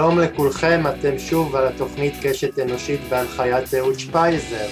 [0.00, 4.68] שלום לכולכם, אתם שוב על התוכנית קשת אנושית בהנחיית אהוד שפייזר.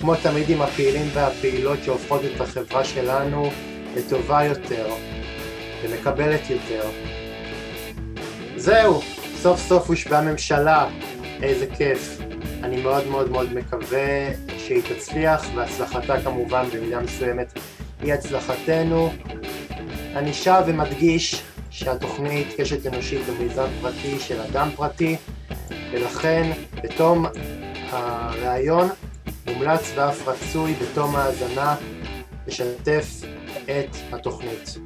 [0.00, 3.50] כמו תמיד עם הפעילים והפעילות שהופכות את החברה שלנו
[3.96, 4.86] לטובה יותר
[5.82, 6.90] ומקבלת יותר.
[8.56, 9.00] זהו,
[9.36, 10.88] סוף סוף הושבעה ממשלה,
[11.42, 12.18] איזה כיף.
[12.62, 14.28] אני מאוד מאוד מאוד מקווה
[14.58, 17.52] שהיא תצליח, והצלחתה כמובן במידה מסוימת
[18.00, 19.12] היא הצלחתנו.
[20.16, 25.16] אני שב ומדגיש שהתוכנית קשת אנושית הוא מיזם פרטי של אדם פרטי,
[25.92, 27.26] ולכן בתום
[27.90, 28.88] הראיון
[29.46, 31.76] מומלץ ואף רצוי בתום ההאזנה
[32.46, 33.06] לשתף
[33.64, 34.78] את התוכנית.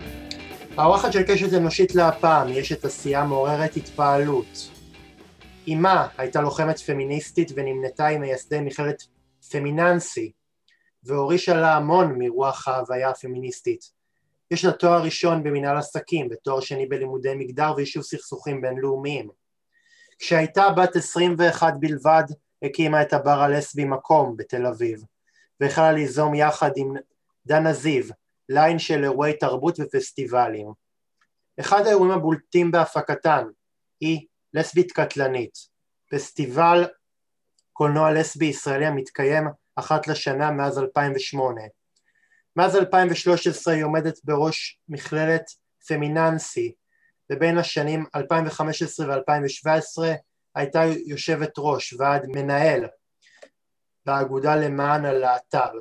[0.77, 4.71] האורחת של קשת אנושית להפעם יש את עשייה מעוררת התפעלות.
[5.69, 9.03] אמה הייתה לוחמת פמיניסטית ונמנתה עם מייסדי מכללת
[9.51, 10.33] פמיננסי
[11.05, 14.02] והורישה לה המון מרוח ההוויה הפמיניסטית.
[14.53, 19.29] יש לה תואר ראשון במנהל עסקים ותואר שני בלימודי מגדר ויישוב סכסוכים בינלאומיים.
[20.19, 22.25] כשהייתה בת 21 בלבד
[22.63, 25.05] הקימה את הבר הלסבי מקום בתל אביב
[25.61, 26.95] והחלה ליזום יחד עם
[27.47, 28.05] דנה זיו
[28.49, 30.73] ליין של אירועי תרבות ופסטיבלים.
[31.61, 33.45] אחד האירועים הבולטים בהפקתן
[34.01, 35.59] היא לסבית קטלנית,
[36.11, 36.85] פסטיבל
[37.73, 41.61] קולנוע לסבי ישראלי המתקיים אחת לשנה מאז 2008.
[42.57, 45.45] מאז 2013 היא עומדת בראש מכללת
[45.89, 46.73] פמיננסי
[47.33, 50.03] ובין השנים 2015 ו-2017
[50.55, 52.87] הייתה יושבת ראש ועד מנהל
[54.07, 55.79] באגודה למען הלהט"ב.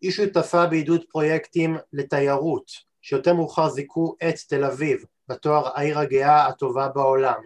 [0.00, 2.70] היא שותפה בעידוד פרויקטים לתיירות
[3.02, 7.42] שיותר מאוחר זיכו את תל אביב בתואר העיר הגאה הטובה בעולם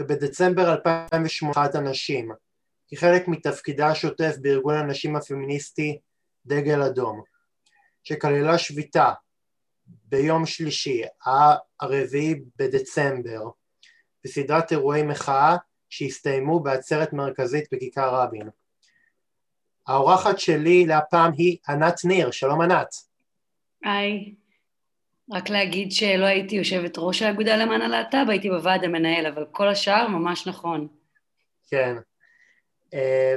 [0.00, 2.30] ובדצמבר 2008 הנשים
[2.88, 5.98] כחלק מתפקידה השוטף בארגון הנשים הפמיניסטי
[6.46, 7.22] דגל אדום,
[8.04, 9.12] שכללה שביתה
[9.86, 11.02] ביום שלישי,
[11.80, 13.50] הרביעי בדצמבר,
[14.24, 15.56] בסדרת אירועי מחאה
[15.90, 18.48] שהסתיימו בעצרת מרכזית בכיכר רבין.
[19.86, 22.94] האורחת שלי להפעם היא ענת ניר, שלום ענת.
[23.84, 24.34] היי,
[25.30, 30.08] רק להגיד שלא הייתי יושבת ראש האגודה למען הלהט"ב, הייתי בוועד המנהל, אבל כל השאר
[30.08, 30.88] ממש נכון.
[31.68, 31.96] כן,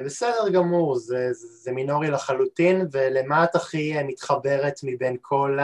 [0.05, 5.59] בסדר גמור, זה, זה מינורי לחלוטין, ולמה את הכי מתחברת מבין כל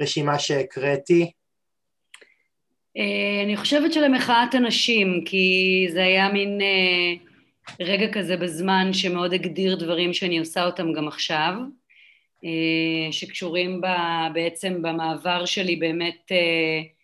[0.00, 1.30] הרשימה שהקראתי?
[2.98, 6.60] Uh, אני חושבת שלמחאת הנשים, כי זה היה מין
[7.80, 11.52] רגע כזה בזמן שמאוד הגדיר דברים שאני עושה אותם גם עכשיו,
[13.10, 13.86] שקשורים ב,
[14.34, 16.99] בעצם במעבר שלי באמת uh, אה,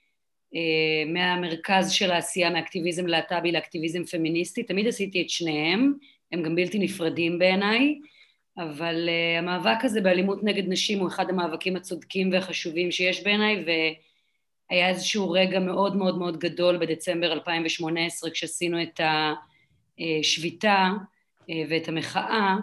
[1.07, 5.93] מהמרכז של העשייה מאקטיביזם להט"בי לאקטיביזם פמיניסטי, תמיד עשיתי את שניהם,
[6.33, 7.99] הם גם בלתי נפרדים בעיניי,
[8.59, 13.65] אבל uh, המאבק הזה באלימות נגד נשים הוא אחד המאבקים הצודקים והחשובים שיש בעיניי,
[14.71, 19.01] והיה איזשהו רגע מאוד מאוד מאוד גדול בדצמבר 2018 כשעשינו את
[19.99, 20.89] השביתה
[21.41, 22.55] uh, ואת המחאה.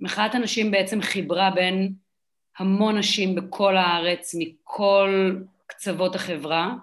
[0.00, 1.92] מחאת הנשים בעצם חיברה בין
[2.58, 5.36] המון נשים בכל הארץ, מכל
[5.84, 6.74] קצוות החברה,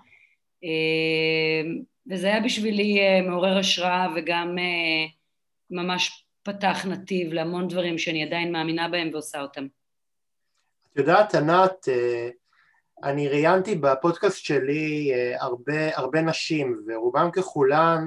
[0.63, 1.69] אה,
[2.12, 5.06] וזה היה בשבילי אה, מעורר השראה וגם אה,
[5.69, 9.67] ממש פתח נתיב להמון דברים שאני עדיין מאמינה בהם ועושה אותם.
[10.94, 11.88] את יודעת, ענת,
[13.03, 18.03] אני ראיינתי בפודקאסט שלי הרבה, הרבה נשים, ורובם ככולן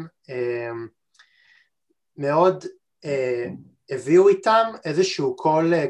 [2.16, 2.64] מאוד
[3.90, 5.36] הביאו איתם איזשהו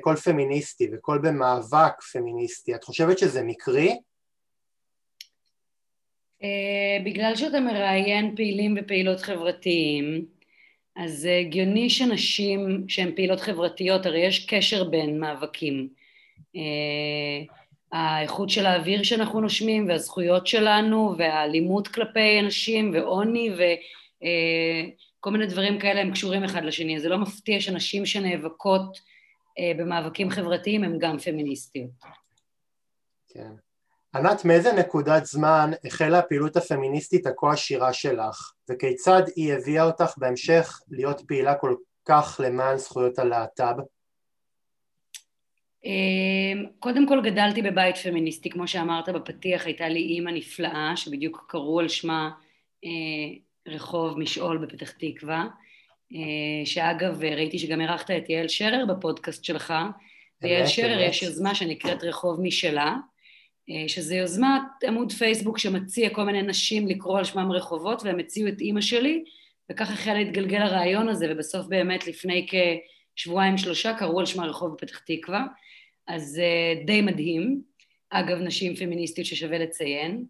[0.00, 2.74] קול פמיניסטי וקול במאבק פמיניסטי.
[2.74, 3.98] את חושבת שזה מקרי?
[6.42, 10.26] Uh, בגלל שאתה מראיין פעילים ופעילות חברתיים,
[10.96, 15.88] אז זה הגיוני שנשים שהן פעילות חברתיות, הרי יש קשר בין מאבקים.
[16.56, 17.52] Uh,
[17.92, 25.78] האיכות של האוויר שאנחנו נושמים והזכויות שלנו והאלימות כלפי אנשים ועוני וכל uh, מיני דברים
[25.78, 30.98] כאלה הם קשורים אחד לשני, אז זה לא מפתיע שנשים שנאבקות uh, במאבקים חברתיים הן
[30.98, 31.90] גם פמיניסטיות.
[33.28, 33.63] כן.
[34.14, 40.80] ענת, מאיזה נקודת זמן החלה הפעילות הפמיניסטית הכה עשירה שלך, וכיצד היא הביאה אותך בהמשך
[40.90, 41.74] להיות פעילה כל
[42.04, 43.74] כך למען זכויות הלהט"ב?
[45.84, 51.80] אמ, קודם כל גדלתי בבית פמיניסטי, כמו שאמרת בפתיח, הייתה לי אימא נפלאה, שבדיוק קראו
[51.80, 52.30] על שמה
[52.84, 55.46] אה, רחוב משעול בפתח תקווה,
[56.12, 59.74] אה, שאגב ראיתי שגם אירחת את יעל שרר בפודקאסט שלך,
[60.42, 62.96] ויעל שרר יש יוזמה שנקראת רחוב משלה,
[63.86, 68.60] שזה יוזמת עמוד פייסבוק שמציע כל מיני נשים לקרוא על שמם רחובות והם הציעו את
[68.60, 69.24] אימא שלי
[69.72, 72.46] וכך החל להתגלגל הרעיון הזה ובסוף באמת לפני
[73.16, 75.44] כשבועיים שלושה קראו על שמה רחוב בפתח תקווה.
[76.06, 77.62] אז uh, די מדהים.
[78.10, 80.24] אגב נשים פמיניסטיות ששווה לציין.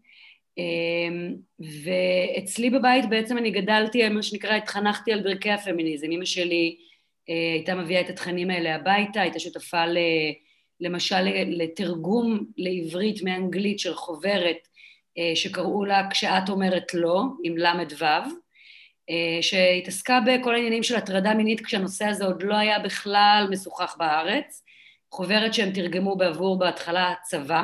[1.60, 6.10] ואצלי בבית בעצם אני גדלתי, מה שנקרא, התחנכתי על ברכי הפמיניזם.
[6.10, 6.76] אמא שלי
[7.28, 9.98] הייתה מביאה את התכנים האלה הביתה, הייתה שותפה ל...
[10.80, 14.68] למשל לתרגום לעברית מאנגלית של חוברת
[15.34, 18.04] שקראו לה "כשאת אומרת לא", עם ל"ו,
[19.40, 24.62] שהתעסקה בכל העניינים של הטרדה מינית כשהנושא הזה עוד לא היה בכלל משוחח בארץ,
[25.12, 27.62] חוברת שהם תרגמו בעבור בהתחלה הצבא,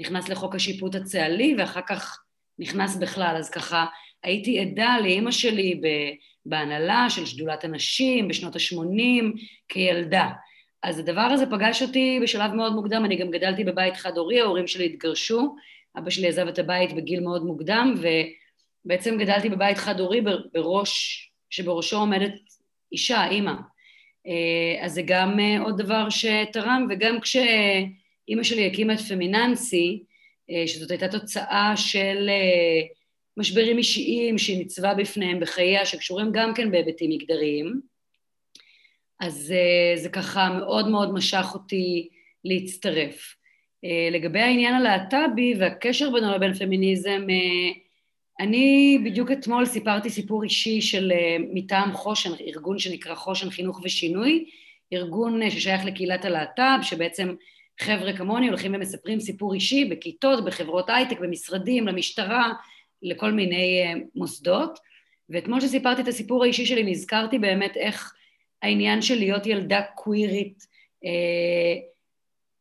[0.00, 2.22] נכנס לחוק השיפוט הצה"לי ואחר כך
[2.58, 3.86] נכנס בכלל, אז ככה
[4.22, 5.80] הייתי עדה לאימא שלי
[6.46, 9.24] בהנהלה של שדולת הנשים בשנות ה-80
[9.68, 10.28] כילדה.
[10.82, 14.84] אז הדבר הזה פגש אותי בשלב מאוד מוקדם, אני גם גדלתי בבית חד-הורי, ההורים שלי
[14.86, 15.56] התגרשו,
[15.98, 17.94] אבא שלי עזב את הבית בגיל מאוד מוקדם,
[18.84, 20.20] ובעצם גדלתי בבית חד-הורי
[20.54, 22.34] בראש, שבראשו עומדת
[22.92, 23.52] אישה, אימא.
[24.26, 30.02] אה, אז זה גם אה, עוד דבר שתרם, וגם כשאימא שלי הקימה את פמיננסי,
[30.50, 32.30] אה, שזאת הייתה תוצאה של
[33.36, 37.91] משברים אישיים שהיא ניצבה בפניהם בחייה, שקשורים גם כן בהיבטים מגדריים,
[39.22, 39.54] אז
[39.96, 42.08] זה ככה מאוד מאוד משך אותי
[42.44, 43.36] להצטרף.
[44.12, 47.26] לגבי העניין הלהט"בי והקשר בינו לבין פמיניזם,
[48.40, 54.44] אני בדיוק אתמול סיפרתי סיפור אישי של אה, מטעם חושן, ארגון שנקרא חושן חינוך ושינוי,
[54.92, 57.34] ארגון אה, ששייך לקהילת הלהט"ב, שבעצם
[57.80, 62.52] חבר'ה כמוני הולכים ומספרים סיפור אישי בכיתות, בחברות הייטק, במשרדים, למשטרה,
[63.02, 64.78] לכל מיני אה, מוסדות.
[65.30, 68.14] ואתמול כשסיפרתי את הסיפור האישי שלי נזכרתי באמת איך
[68.62, 70.66] העניין של להיות ילדה קווירית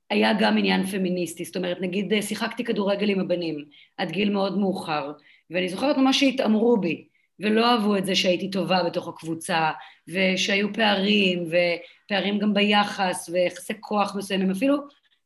[0.09, 3.65] היה גם עניין פמיניסטי, זאת אומרת נגיד שיחקתי כדורגל עם הבנים
[3.97, 5.11] עד גיל מאוד מאוחר
[5.51, 7.07] ואני זוכרת ממש שהתעמרו בי,
[7.39, 9.71] ולא אהבו את זה שהייתי טובה בתוך הקבוצה,
[10.07, 14.77] ושהיו פערים, ופערים גם ביחס, ויחסי כוח מסוימים, אפילו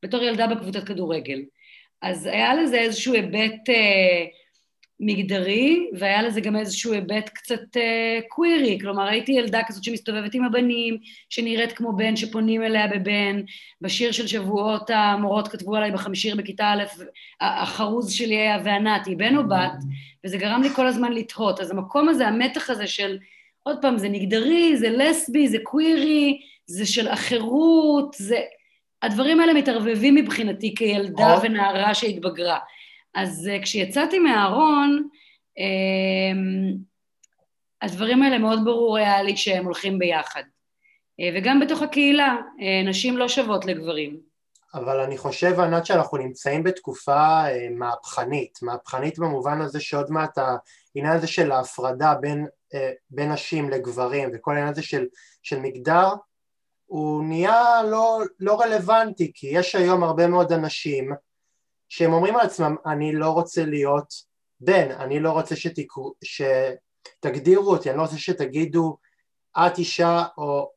[0.04, 1.42] בתור ילדה בקבוצת כדורגל.
[2.02, 4.26] אז היה לזה איזשהו היבט אה,
[5.00, 10.44] מגדרי, והיה לזה גם איזשהו היבט קצת אה, קווירי, כלומר הייתי ילדה כזאת שמסתובבת עם
[10.44, 10.98] הבנים,
[11.30, 13.42] שנראית כמו בן, שפונים אליה בבן,
[13.82, 16.84] בשיר של שבועות המורות כתבו עליי בחמישיר בכיתה א',
[17.42, 19.84] החרוז שלי היה וענת, היא בן או בת,
[20.26, 21.60] וזה גרם לי כל הזמן לתהות.
[21.60, 23.18] אז המקום הזה, המתח הזה של,
[23.64, 28.38] עוד פעם, זה מגדרי, זה לסבי, זה קווירי, זה של אחרות, זה...
[29.02, 32.58] הדברים האלה מתערבבים מבחינתי כילדה ונערה שהתבגרה.
[33.16, 35.08] אז uh, כשיצאתי מהארון,
[35.60, 36.38] uh,
[37.82, 40.42] הדברים האלה מאוד ברור היה לי שהם הולכים ביחד.
[40.42, 44.20] Uh, וגם בתוך הקהילה, uh, נשים לא שוות לגברים.
[44.74, 51.28] אבל אני חושב, ענת, שאנחנו נמצאים בתקופה מהפכנית, מהפכנית במובן הזה שעוד מעט העניין הזה
[51.28, 52.48] של ההפרדה בין,
[53.10, 55.06] בין נשים לגברים וכל העניין הזה של,
[55.44, 56.08] של מגדר,
[56.86, 61.12] הוא נהיה לא, לא רלוונטי, כי יש היום הרבה מאוד אנשים
[61.90, 64.14] שהם אומרים על עצמם, אני לא רוצה להיות
[64.60, 68.98] בן, אני לא רוצה שתקרו, שתגדירו אותי, אני לא רוצה שתגידו
[69.58, 70.72] את אישה או,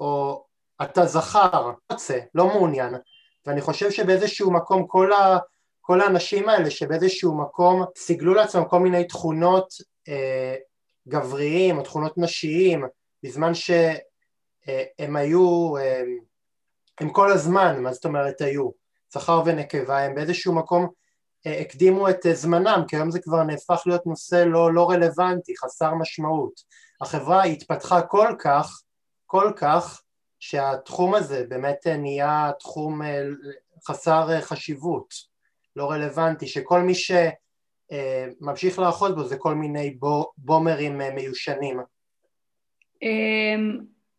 [0.00, 0.44] או
[0.82, 2.94] אתה זכר, לא רוצה, לא מעוניין,
[3.46, 5.38] ואני חושב שבאיזשהו מקום כל, ה,
[5.80, 9.68] כל האנשים האלה שבאיזשהו מקום סיגלו לעצמם כל מיני תכונות
[10.08, 10.54] אה,
[11.08, 12.84] גבריים או תכונות נשיים
[13.22, 13.96] בזמן שהם
[15.16, 16.02] אה, היו, אה,
[17.00, 18.81] הם כל הזמן, מה זאת אומרת היו?
[19.12, 20.88] זכר ונקבה הם באיזשהו מקום
[21.46, 25.56] אה, הקדימו את אה, זמנם כי היום זה כבר נהפך להיות נושא לא, לא רלוונטי,
[25.56, 26.52] חסר משמעות.
[27.00, 28.82] החברה התפתחה כל כך,
[29.26, 30.02] כל כך,
[30.40, 33.00] שהתחום הזה באמת אה, נהיה תחום
[33.88, 35.14] חסר חשיבות,
[35.76, 36.92] לא רלוונטי, שכל מי
[38.40, 39.98] שממשיך לאחוז בו זה כל מיני
[40.38, 41.80] בומרים מיושנים.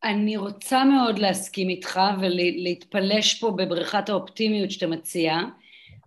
[0.03, 5.38] אני רוצה מאוד להסכים איתך ולהתפלש פה בבריכת האופטימיות שאתה מציע,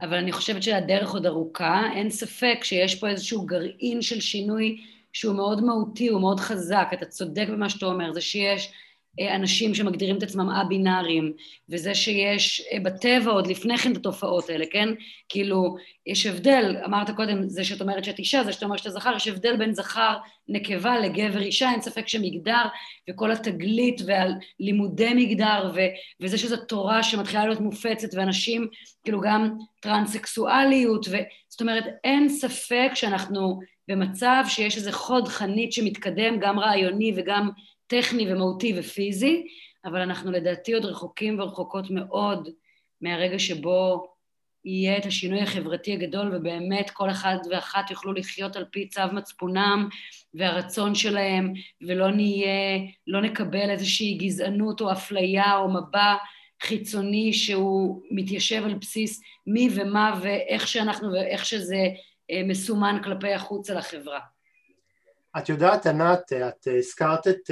[0.02, 1.82] אבל אני חושבת שהדרך עוד ארוכה.
[1.94, 6.88] אין ספק שיש פה איזשהו גרעין של שינוי שהוא מאוד מהותי, הוא מאוד חזק.
[6.92, 8.72] אתה צודק במה שאתה אומר, זה שיש
[9.20, 11.32] אנשים שמגדירים את עצמם א-בינאריים,
[11.68, 14.88] וזה שיש אה, בטבע עוד לפני כן את התופעות האלה, כן?
[15.28, 19.16] כאילו, יש הבדל, אמרת קודם, זה שאת אומרת שאת אישה, זה שאת אומרת שאתה זכר,
[19.16, 20.16] יש הבדל בין זכר,
[20.48, 22.64] נקבה לגבר אישה, אין ספק שמגדר
[23.10, 25.80] וכל התגלית והלימודי מגדר ו,
[26.20, 28.66] וזה שזו תורה שמתחילה להיות מופצת ואנשים,
[29.04, 31.16] כאילו גם טרנסקסואליות, ו,
[31.48, 37.50] זאת אומרת, אין ספק שאנחנו במצב שיש איזה חוד חנית שמתקדם, גם רעיוני וגם
[37.86, 39.46] טכני ומהותי ופיזי,
[39.84, 42.48] אבל אנחנו לדעתי עוד רחוקים ורחוקות מאוד
[43.00, 44.06] מהרגע שבו
[44.64, 49.88] יהיה את השינוי החברתי הגדול ובאמת כל אחד ואחת יוכלו לחיות על פי צו מצפונם
[50.34, 51.52] והרצון שלהם
[51.86, 56.14] ולא נהיה, לא נקבל איזושהי גזענות או אפליה או מבע
[56.62, 61.88] חיצוני שהוא מתיישב על בסיס מי ומה ואיך שאנחנו ואיך שזה
[62.44, 64.35] מסומן כלפי החוץ על החברה.
[65.38, 67.50] את יודעת, ענת, את הזכרת את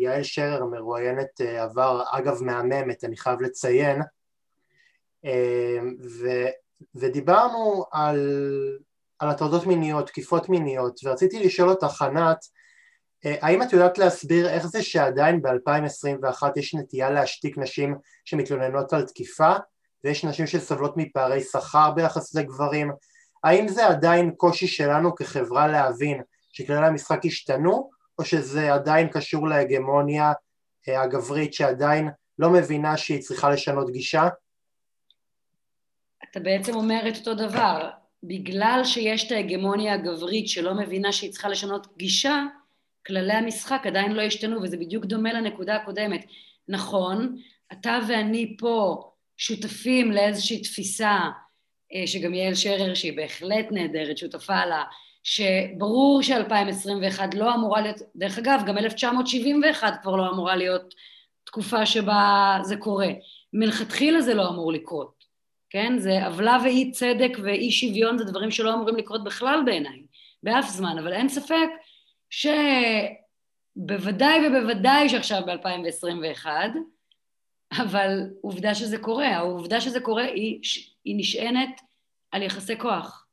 [0.00, 4.02] יעל שרר, מרואיינת עבר, אגב מהממת, אני חייב לציין,
[6.20, 6.28] ו,
[6.94, 8.40] ודיברנו על,
[9.18, 12.38] על הטרדות מיניות, תקיפות מיניות, ורציתי לשאול אותך, ענת,
[13.24, 19.52] האם את יודעת להסביר איך זה שעדיין ב-2021 יש נטייה להשתיק נשים שמתלוננות על תקיפה,
[20.04, 22.92] ויש נשים שסובלות מפערי שכר ביחס לגברים?
[23.44, 26.22] האם זה עדיין קושי שלנו כחברה להבין
[26.56, 30.32] שכללי המשחק השתנו, או שזה עדיין קשור להגמוניה
[30.88, 32.08] אה, הגברית שעדיין
[32.38, 34.28] לא מבינה שהיא צריכה לשנות גישה?
[36.30, 37.90] אתה בעצם אומר את אותו דבר,
[38.22, 42.44] בגלל שיש את ההגמוניה הגברית שלא מבינה שהיא צריכה לשנות גישה,
[43.06, 46.26] כללי המשחק עדיין לא השתנו, וזה בדיוק דומה לנקודה הקודמת.
[46.68, 47.36] נכון,
[47.72, 51.18] אתה ואני פה שותפים לאיזושהי תפיסה,
[51.94, 54.84] אה, שגם יעל שרר, שהיא בהחלט נהדרת, שותפה לה,
[55.28, 60.94] שברור ש-2021 לא אמורה להיות, דרך אגב, גם 1971 כבר לא אמורה להיות
[61.44, 63.08] תקופה שבה זה קורה.
[63.52, 65.24] מלכתחילה זה לא אמור לקרות,
[65.70, 65.98] כן?
[65.98, 70.02] זה עוולה ואי צדק ואי שוויון, זה דברים שלא אמורים לקרות בכלל בעיניי,
[70.42, 71.68] באף זמן, אבל אין ספק
[73.76, 76.46] שבוודאי ובוודאי שעכשיו ב-2021,
[77.82, 80.60] אבל עובדה שזה קורה, העובדה שזה קורה היא,
[81.04, 81.80] היא נשענת
[82.30, 83.25] על יחסי כוח,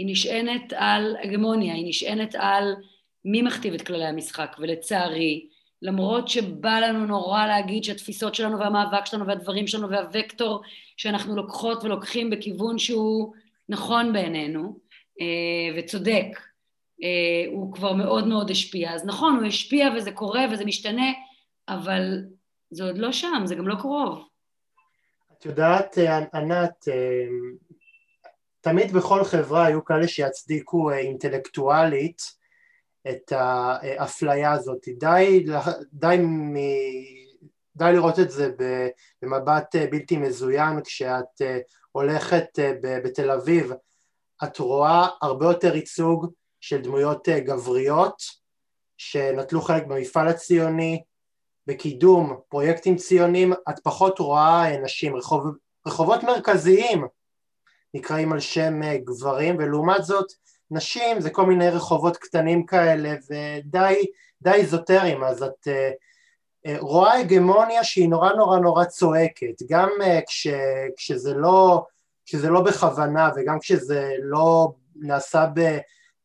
[0.00, 2.74] היא נשענת על הגמוניה, היא נשענת על
[3.24, 5.48] מי מכתיב את כללי המשחק, ולצערי,
[5.82, 10.62] למרות שבא לנו נורא להגיד שהתפיסות שלנו והמאבק שלנו והדברים שלנו והוקטור
[10.96, 13.32] שאנחנו לוקחות ולוקחים בכיוון שהוא
[13.68, 14.78] נכון בעינינו
[15.20, 16.26] אה, וצודק,
[17.02, 18.94] אה, הוא כבר מאוד מאוד השפיע.
[18.94, 21.12] אז נכון, הוא השפיע וזה קורה וזה משתנה,
[21.68, 22.24] אבל
[22.70, 24.24] זה עוד לא שם, זה גם לא קרוב.
[25.38, 25.98] את יודעת,
[26.34, 27.26] ענת, אה,
[28.60, 32.22] תמיד בכל חברה היו כאלה שיצדיקו אה, אינטלקטואלית
[33.10, 34.88] את האפליה הזאת.
[34.98, 35.46] די,
[35.92, 36.54] די, מ...
[37.76, 38.50] די לראות את זה
[39.22, 41.42] במבט בלתי מזוין כשאת
[41.92, 43.72] הולכת בתל אביב,
[44.44, 46.26] את רואה הרבה יותר ייצוג
[46.60, 48.22] של דמויות אה, גבריות
[48.96, 51.02] שנטלו חלק במפעל הציוני,
[51.66, 55.46] בקידום פרויקטים ציוניים, את פחות רואה אה, נשים, רחוב,
[55.86, 57.06] רחובות מרכזיים
[57.94, 60.26] נקראים על שם אה, גברים, ולעומת זאת
[60.70, 64.06] נשים זה כל מיני רחובות קטנים כאלה ודי
[64.42, 70.46] די איזוטריים, אז את uh, רואה הגמוניה שהיא נורא נורא נורא צועקת, גם uh, כש,
[70.96, 71.84] כשזה, לא,
[72.26, 75.78] כשזה לא בכוונה וגם כשזה לא נעשה ב...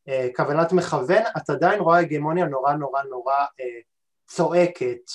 [0.10, 3.80] אה, כוונת מכוון, את עדיין רואה הגמוניה נורא נורא נורא אה,
[4.28, 5.12] צועקת,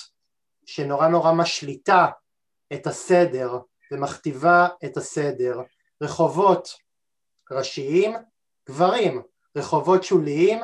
[0.66, 2.06] שנורא נורא משליטה
[2.72, 3.58] את הסדר
[3.92, 5.60] ומכתיבה את הסדר.
[6.02, 6.68] רחובות
[7.50, 8.12] ראשיים,
[8.68, 9.22] גברים,
[9.56, 10.58] רחובות שוליים,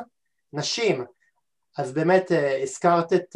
[0.53, 1.05] נשים.
[1.77, 3.35] אז באמת אה, הזכרת את,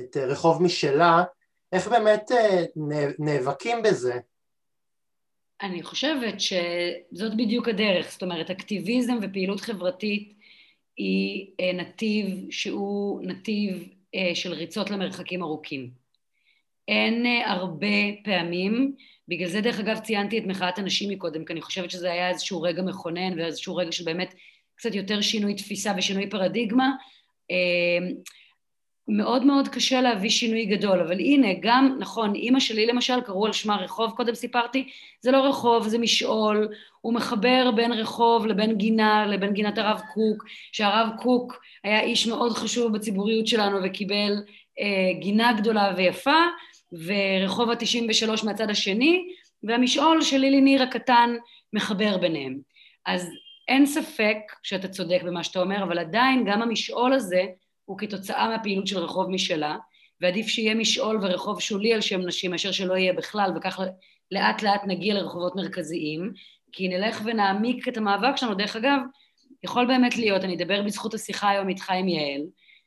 [0.00, 1.24] את רחוב משלה,
[1.72, 2.30] איך באמת
[3.18, 4.20] נאבקים בזה?
[5.62, 10.34] אני חושבת שזאת בדיוק הדרך, זאת אומרת, אקטיביזם ופעילות חברתית
[10.96, 15.90] היא אה, נתיב שהוא נתיב אה, של ריצות למרחקים ארוכים.
[16.88, 18.94] אין אה, הרבה פעמים,
[19.32, 22.62] בגלל זה דרך אגב ציינתי את מחאת הנשים מקודם, כי אני חושבת שזה היה איזשהו
[22.62, 24.34] רגע מכונן ואיזשהו רגע של באמת
[24.74, 26.90] קצת יותר שינוי תפיסה ושינוי פרדיגמה.
[29.08, 33.52] מאוד מאוד קשה להביא שינוי גדול, אבל הנה, גם, נכון, אימא שלי למשל, קראו על
[33.52, 34.88] שמה רחוב, קודם סיפרתי,
[35.20, 36.68] זה לא רחוב, זה משעול,
[37.00, 42.52] הוא מחבר בין רחוב לבין גינה, לבין גינת הרב קוק, שהרב קוק היה איש מאוד
[42.52, 44.32] חשוב בציבוריות שלנו וקיבל
[44.80, 46.40] אה, גינה גדולה ויפה,
[46.92, 49.28] ורחוב ה-93 מהצד השני,
[49.62, 51.34] והמשעול של לילי ניר הקטן
[51.72, 52.58] מחבר ביניהם.
[53.06, 53.30] אז
[53.68, 57.42] אין ספק שאתה צודק במה שאתה אומר, אבל עדיין גם המשעול הזה,
[57.84, 59.76] הוא כתוצאה מהפעילות של רחוב משלה,
[60.20, 63.80] ועדיף שיהיה משעול ורחוב שולי על שם נשים מאשר שלא יהיה בכלל, וכך
[64.32, 66.32] לאט לאט נגיע לרחובות מרכזיים,
[66.72, 68.54] כי נלך ונעמיק את המאבק שלנו.
[68.54, 68.98] דרך אגב,
[69.64, 72.42] יכול באמת להיות, אני אדבר בזכות השיחה היום איתך עם יעל,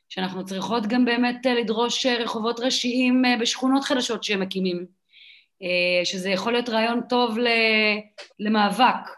[0.09, 4.85] שאנחנו צריכות גם באמת אה, לדרוש אה, רחובות ראשיים אה, בשכונות חדשות שהם מקימים,
[6.03, 7.37] שזה יכול להיות רעיון טוב
[8.39, 9.09] למאבק,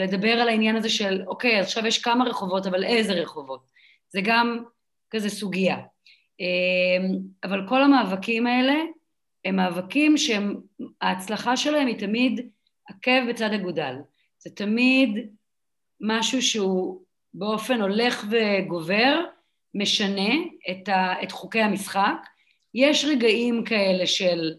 [0.00, 3.66] לדבר על העניין הזה של, אוקיי, עכשיו יש כמה רחובות, אבל איזה רחובות?
[4.08, 4.64] זה גם
[5.10, 5.76] כזה סוגיה.
[7.44, 8.74] אבל כל המאבקים האלה
[9.44, 12.48] הם מאבקים שההצלחה שלהם היא תמיד
[12.88, 13.94] עקב בצד אגודל.
[14.38, 15.28] זה תמיד
[16.00, 17.02] משהו שהוא
[17.34, 19.24] באופן הולך וגובר,
[19.74, 20.34] משנה
[20.70, 22.26] את, ה, את חוקי המשחק.
[22.74, 24.54] יש רגעים כאלה של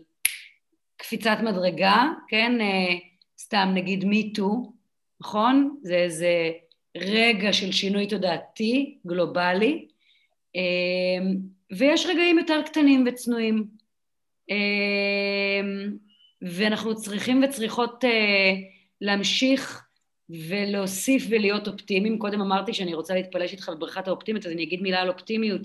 [0.97, 2.61] קפיצת מדרגה, כן?
[2.61, 2.95] אה,
[3.39, 4.73] סתם נגיד מיטו,
[5.21, 5.77] נכון?
[5.81, 6.51] זה איזה
[6.97, 9.87] רגע של שינוי תודעתי, גלובלי,
[10.55, 11.37] אמ,
[11.71, 13.67] ויש רגעים יותר קטנים וצנועים.
[14.49, 15.97] אמ,
[16.41, 18.53] ואנחנו צריכים וצריכות אה,
[19.01, 19.86] להמשיך
[20.29, 22.19] ולהוסיף ולהיות אופטימיים.
[22.19, 25.61] קודם אמרתי שאני רוצה להתפלש איתך בברכת האופטימית, אז אני אגיד מילה על אופטימיות,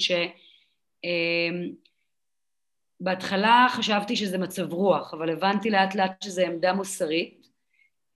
[3.01, 7.47] שבהתחלה אמ, חשבתי שזה מצב רוח, אבל הבנתי לאט לאט שזה עמדה מוסרית,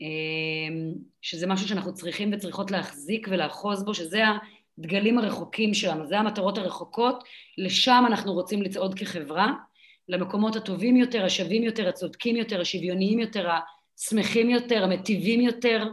[0.01, 4.23] אמ, שזה משהו שאנחנו צריכים וצריכות להחזיק ולאחוז בו, שזה
[4.79, 7.25] הדגלים הרחוקים שלנו, זה המטרות הרחוקות,
[7.59, 9.53] לשם אנחנו רוצים לצעוד כחברה,
[10.09, 13.49] למקומות הטובים יותר, השווים יותר, הצודקים יותר, השוויוניים יותר,
[13.99, 15.85] השמחים יותר, המטיבים יותר,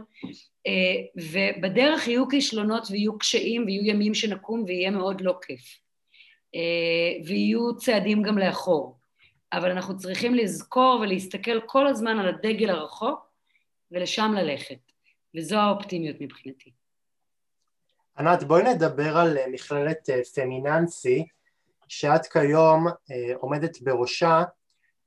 [0.66, 5.78] אה, ובדרך יהיו כישלונות ויהיו קשיים ויהיו ימים שנקום ויהיה מאוד לא כיף.
[6.54, 8.98] אה, ויהיו צעדים גם לאחור.
[9.52, 13.28] אבל אנחנו צריכים לזכור ולהסתכל כל הזמן על הדגל הרחוק
[13.90, 14.78] ולשם ללכת,
[15.36, 16.70] וזו האופטימיות מבחינתי.
[18.18, 21.26] ענת, בואי נדבר על אה, מכללת פמיננסי,
[21.88, 22.86] שאת כיום
[23.40, 24.42] עומדת בראשה,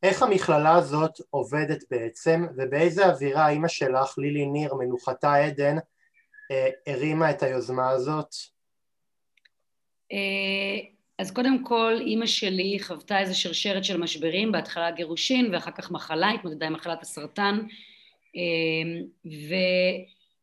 [0.03, 5.75] איך המכללה הזאת עובדת בעצם, ובאיזה אווירה אימא שלך, לילי ניר, מנוחתה עדן,
[6.51, 8.35] אה, הרימה את היוזמה הזאת?
[10.11, 10.79] אה,
[11.19, 16.29] אז קודם כל, אימא שלי חוותה איזו שרשרת של משברים, בהתחלה גירושין ואחר כך מחלה,
[16.29, 17.59] התמודדה עם מחלת הסרטן,
[18.35, 19.01] אה,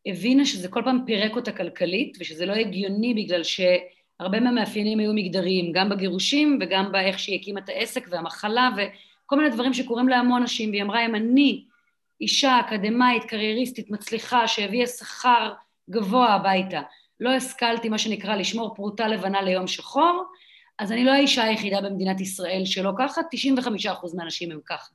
[0.07, 5.73] והבינה שזה כל פעם פירק אותה כלכלית, ושזה לא הגיוני בגלל שהרבה מהמאפיינים היו מגדריים,
[5.73, 8.81] גם בגירושים וגם באיך שהיא הקימה את העסק והמחלה, ו...
[9.27, 11.65] כל מיני דברים שקורים להמון נשים, והיא אמרה, אם אני
[12.21, 15.53] אישה אקדמאית, קרייריסטית, מצליחה, שהביאה שכר
[15.91, 16.83] גבוה הביתה,
[17.21, 20.25] לא השכלתי, מה שנקרא, לשמור פרוטה לבנה ליום שחור,
[20.79, 23.21] אז אני לא האישה היחידה במדינת ישראל שלא ככה,
[23.85, 24.93] 95% מהנשים הם ככה.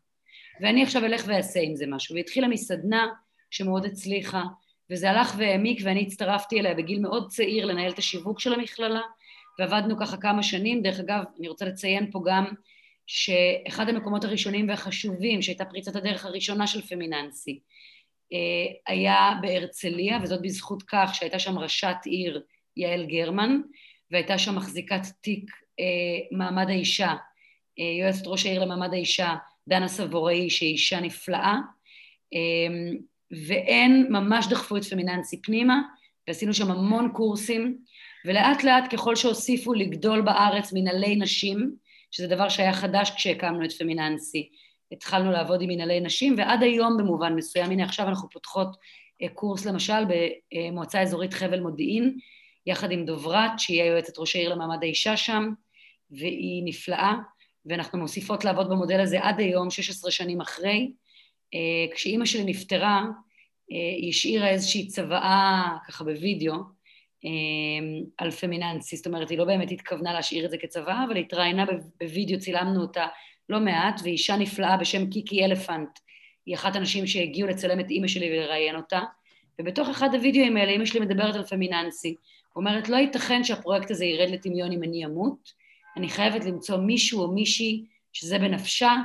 [0.61, 2.15] ואני עכשיו אלך ואעשה עם זה משהו.
[2.15, 3.07] והתחילה מסדנה
[3.51, 4.43] שמאוד הצליחה,
[4.91, 9.01] וזה הלך והעמיק, ואני הצטרפתי אליה בגיל מאוד צעיר לנהל את השיווק של המכללה,
[9.59, 10.81] ועבדנו ככה כמה שנים.
[10.81, 12.45] דרך אגב, אני רוצה לציין פה גם
[13.11, 17.59] שאחד המקומות הראשונים והחשובים, שהייתה פריצת הדרך הראשונה של פמיננסי,
[18.33, 18.37] אה,
[18.87, 22.43] היה בהרצליה, וזאת בזכות כך שהייתה שם ראשת עיר
[22.77, 23.61] יעל גרמן,
[24.11, 27.13] והייתה שם מחזיקת תיק אה, מעמד האישה,
[27.79, 29.35] אה, יועצת ראש העיר למעמד האישה,
[29.67, 31.55] דנה סבוראי, שהיא אישה נפלאה,
[33.47, 35.81] והם ממש דחפו את פמיננסי פנימה,
[36.27, 37.77] ועשינו שם המון קורסים,
[38.25, 41.75] ולאט לאט ככל שהוסיפו לגדול בארץ מנהלי נשים,
[42.11, 44.49] שזה דבר שהיה חדש כשהקמנו את פמיננסי.
[44.91, 48.77] התחלנו לעבוד עם מנהלי נשים, ועד היום במובן מסוים, הנה עכשיו אנחנו פותחות
[49.21, 50.03] אה, קורס למשל
[50.51, 52.17] במועצה אזורית חבל מודיעין,
[52.65, 55.49] יחד עם דוברת, שהיא היועצת ראש העיר למעמד האישה שם,
[56.11, 57.13] והיא נפלאה,
[57.65, 60.91] ואנחנו מוסיפות לעבוד במודל הזה עד היום, 16 שנים אחרי.
[61.53, 63.03] אה, כשאימא שלי נפטרה,
[63.71, 66.53] אה, היא השאירה איזושהי צוואה, ככה בווידאו,
[68.17, 71.65] על פמיננסי, זאת אומרת, היא לא באמת התכוונה להשאיר את זה כצבא, אבל היא התראיינה
[71.99, 73.07] בווידאו, צילמנו אותה
[73.49, 75.99] לא מעט, ואישה נפלאה בשם קיקי אלפנט,
[76.45, 78.99] היא אחת הנשים שהגיעו לצלם את אימא שלי ולראיין אותה,
[79.59, 82.15] ובתוך אחד הווידאוים האלה אימא שלי מדברת על פמיננסי,
[82.55, 85.53] אומרת, לא ייתכן שהפרויקט הזה ירד לטמיון אם אני אמות,
[85.97, 88.95] אני חייבת למצוא מישהו או מישהי שזה בנפשה,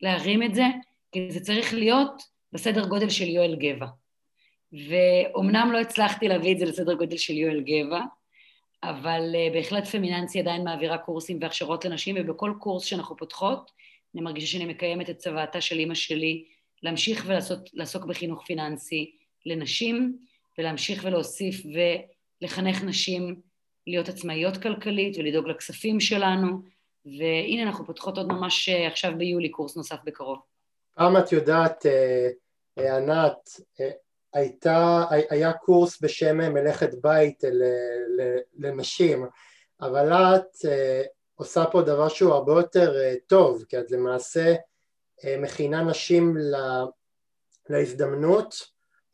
[0.00, 0.64] להרים את זה,
[1.12, 3.86] כי זה צריך להיות בסדר גודל של יואל גבע.
[4.72, 8.00] ואומנם לא הצלחתי להביא את זה לסדר גודל של יואל גבע,
[8.82, 13.70] אבל uh, בהחלט פמיננסי עדיין מעבירה קורסים והכשרות לנשים, ובכל קורס שאנחנו פותחות,
[14.14, 16.44] אני מרגישה שאני מקיימת את צוואתה של אימא שלי
[16.82, 19.12] להמשיך ולעסוק בחינוך פיננסי
[19.46, 20.18] לנשים,
[20.58, 21.62] ולהמשיך ולהוסיף
[22.42, 23.40] ולחנך נשים
[23.86, 26.62] להיות עצמאיות כלכלית ולדאוג לכספים שלנו,
[27.04, 30.38] והנה אנחנו פותחות עוד ממש אה, עכשיו ביולי קורס נוסף בקרוב.
[30.94, 33.48] פעם את יודעת, אה, ענת,
[34.34, 37.44] הייתה, היה קורס בשם מלאכת בית
[38.58, 39.26] לנשים,
[39.80, 41.02] אבל את אה,
[41.34, 44.54] עושה פה דבר שהוא הרבה יותר אה, טוב, כי את למעשה
[45.24, 46.36] אה, מכינה נשים
[47.70, 48.54] להזדמנות,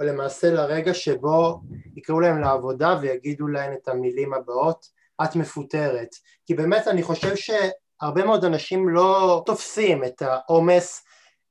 [0.01, 1.61] או למעשה לרגע שבו
[1.97, 4.87] יקראו להם לעבודה ויגידו להן את המילים הבאות,
[5.25, 6.09] את מפוטרת.
[6.47, 11.05] כי באמת אני חושב שהרבה מאוד אנשים לא תופסים את העומס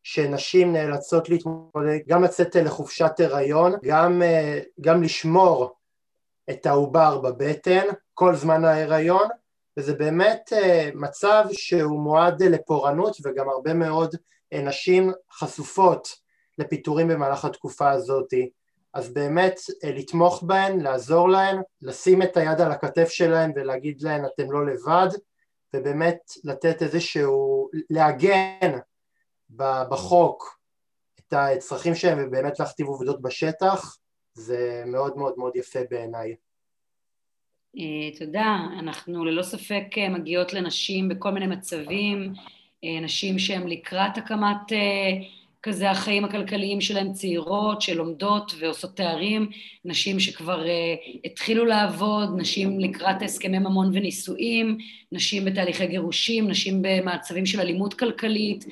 [0.03, 5.75] שנשים נאלצות להתמודד, גם לצאת לחופשת הריון, גם, אה, גם לשמור
[6.49, 9.27] את העובר בבטן כל זמן ההיריון,
[9.77, 14.15] וזה באמת אה, מצב שהוא מועד לפורענות וגם הרבה מאוד
[14.53, 16.07] אה, נשים חשופות
[16.57, 18.33] לפיטורים במהלך התקופה הזאת.
[18.93, 24.51] אז באמת לתמוך בהן, לעזור להן, לשים את היד על הכתף שלהן ולהגיד להן אתם
[24.51, 25.07] לא לבד,
[25.75, 28.79] ובאמת לתת איזשהו, להגן
[29.55, 30.59] בחוק
[31.19, 33.97] את הצרכים שלהם ובאמת להכתיב עובדות בשטח
[34.33, 36.35] זה מאוד מאוד מאוד יפה בעיניי.
[37.77, 42.33] אה, תודה, אנחנו ללא ספק אה, מגיעות לנשים בכל מיני מצבים,
[42.83, 44.71] אה, נשים שהן לקראת הקמת
[45.63, 49.49] כזה החיים הכלכליים שלהן, צעירות שלומדות ועושות תארים,
[49.85, 50.65] נשים שכבר
[51.25, 54.77] התחילו לעבוד, נשים לקראת הסכמי ממון ונישואים,
[55.11, 58.65] נשים בתהליכי גירושים, נשים במצבים של אלימות כלכלית,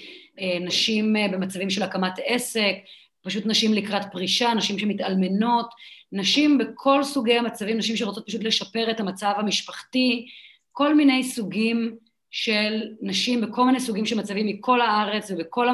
[0.61, 2.75] נשים במצבים של הקמת עסק,
[3.21, 5.69] פשוט נשים לקראת פרישה, נשים שמתאלמנות,
[6.11, 10.27] נשים בכל סוגי המצבים, נשים שרוצות פשוט לשפר את המצב המשפחתי,
[10.71, 11.95] כל מיני סוגים
[12.31, 15.67] של נשים בכל מיני סוגים של מצבים מכל הארץ ובכל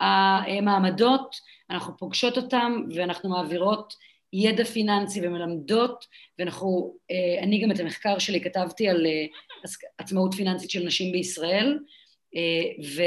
[0.00, 1.36] המעמדות,
[1.70, 3.94] אנחנו פוגשות אותם ואנחנו מעבירות
[4.32, 6.06] ידע פיננסי ומלמדות,
[6.38, 9.26] ואנחנו, אה, אני גם את המחקר שלי כתבתי על אה,
[9.98, 11.99] עצמאות פיננסית של נשים בישראל, אה,
[12.96, 13.02] ו,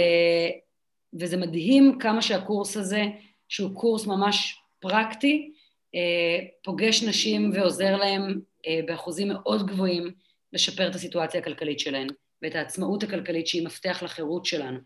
[1.19, 3.03] וזה מדהים כמה שהקורס הזה,
[3.47, 5.53] שהוא קורס ממש פרקטי,
[5.95, 10.12] אה, פוגש נשים ועוזר להם אה, באחוזים מאוד גבוהים
[10.53, 12.07] לשפר את הסיטואציה הכלכלית שלהן
[12.41, 14.79] ואת העצמאות הכלכלית שהיא מפתח לחירות שלנו.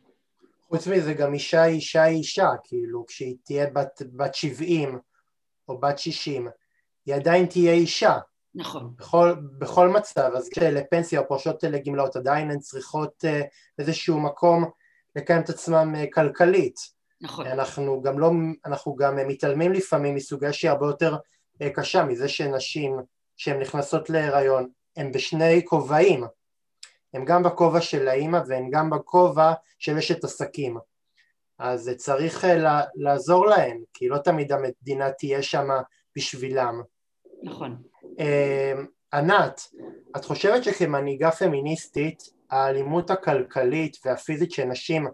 [0.68, 5.00] חוץ מזה גם אישה היא אישה היא אישה, כאילו כשהיא תהיה בת, בת 70
[5.70, 6.48] או בת 60
[7.06, 8.18] היא עדיין תהיה אישה.
[8.58, 8.94] נכון.
[8.98, 13.42] בכל, בכל מצב, אז כשלפנסיה או פורשות לגמלאות עדיין הן צריכות אה,
[13.80, 14.66] איזשהו מקום
[15.16, 16.76] לקיים את עצמם כלכלית.
[17.22, 17.48] נכון.
[17.48, 18.32] אנחנו גם לא,
[18.66, 21.16] אנחנו גם מתעלמים לפעמים מסוגיה שהיא הרבה יותר
[21.62, 22.98] אה, קשה מזה שנשים
[23.38, 26.24] שהן נכנסות להיריון הן בשני כובעים
[27.14, 30.78] הן גם בכובע של האימא והן גם בכובע של אשת עסקים
[31.60, 35.68] אז צריך אה, לעזור להן כי לא תמיד המדינה תהיה שם
[36.16, 36.82] בשבילם
[37.44, 37.97] נכון אה,
[39.14, 39.62] ענת,
[40.18, 45.08] את חושבת שכמנהיגה פמיניסטית האלימות הכלכלית והפיזית שנשים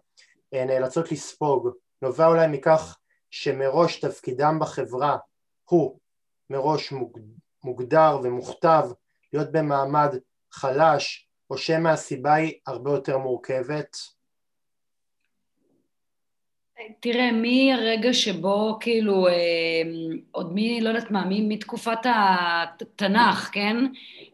[0.53, 1.69] נאלצות לספוג
[2.01, 2.97] נובע אולי מכך
[3.31, 5.17] שמראש תפקידם בחברה
[5.69, 5.99] הוא
[6.49, 6.93] מראש
[7.63, 8.83] מוגדר ומוכתב
[9.33, 10.15] להיות במעמד
[10.51, 13.97] חלש או שמא הסיבה היא הרבה יותר מורכבת?
[16.99, 19.33] תראה, מהרגע שבו כאילו, אה,
[20.31, 23.77] עוד מי, לא יודעת מה, מתקופת התנ"ך, כן?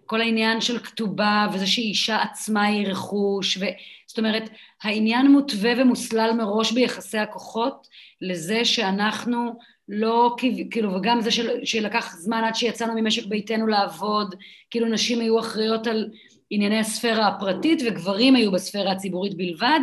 [0.05, 3.65] כל העניין של כתובה וזה שאישה עצמה היא רכוש, ו...
[4.07, 4.49] זאת אומרת,
[4.83, 7.87] העניין מותווה ומוסלל מראש ביחסי הכוחות
[8.21, 9.59] לזה שאנחנו
[9.89, 10.35] לא,
[10.71, 14.35] כאילו, וגם זה של, שלקח זמן עד שיצאנו ממשק ביתנו לעבוד,
[14.69, 16.09] כאילו נשים היו אחראיות על
[16.49, 19.79] ענייני הספירה הפרטית וגברים היו בספירה הציבורית בלבד,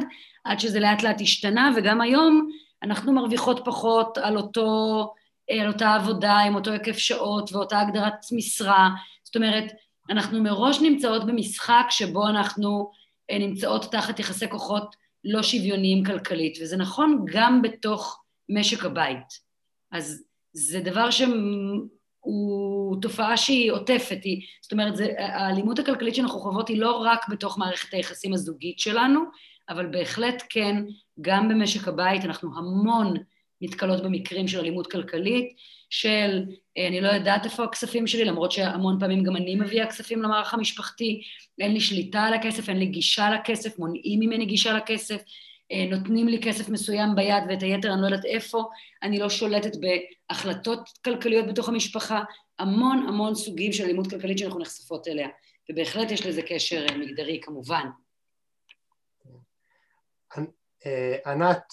[0.46, 2.50] עד שזה לאט לאט השתנה, וגם היום
[2.82, 4.66] אנחנו מרוויחות פחות על אותו,
[5.60, 8.90] על אותה עבודה עם אותו היקף שעות ואותה הגדרת משרה,
[9.24, 9.72] זאת אומרת,
[10.10, 12.90] אנחנו מראש נמצאות במשחק שבו אנחנו
[13.30, 19.46] אה, נמצאות תחת יחסי כוחות לא שוויוניים כלכלית, וזה נכון גם בתוך משק הבית.
[19.92, 26.68] אז זה דבר שהוא תופעה שהיא עוטפת, היא, זאת אומרת, זה, האלימות הכלכלית שאנחנו חוות
[26.68, 29.20] היא לא רק בתוך מערכת היחסים הזוגית שלנו,
[29.68, 30.76] אבל בהחלט כן,
[31.20, 33.14] גם במשק הבית אנחנו המון
[33.60, 35.56] נתקלות במקרים של אלימות כלכלית,
[35.90, 36.44] של
[36.78, 40.54] אה, אני לא יודעת איפה הכספים שלי, למרות שהמון פעמים גם אני מביאה כספים למערך
[40.54, 41.22] המשפחתי,
[41.60, 45.22] אין לי שליטה על הכסף, אין לי גישה לכסף, מונעים ממני גישה לכסף,
[45.72, 48.64] אה, נותנים לי כסף מסוים ביד ואת היתר אני לא יודעת איפה,
[49.02, 52.22] אני לא שולטת בהחלטות כלכליות בתוך המשפחה,
[52.58, 55.28] המון המון סוגים של אלימות כלכלית שאנחנו נחשפות אליה,
[55.70, 57.86] ובהחלט יש לזה קשר אה, מגדרי כמובן.
[61.26, 61.72] ענת,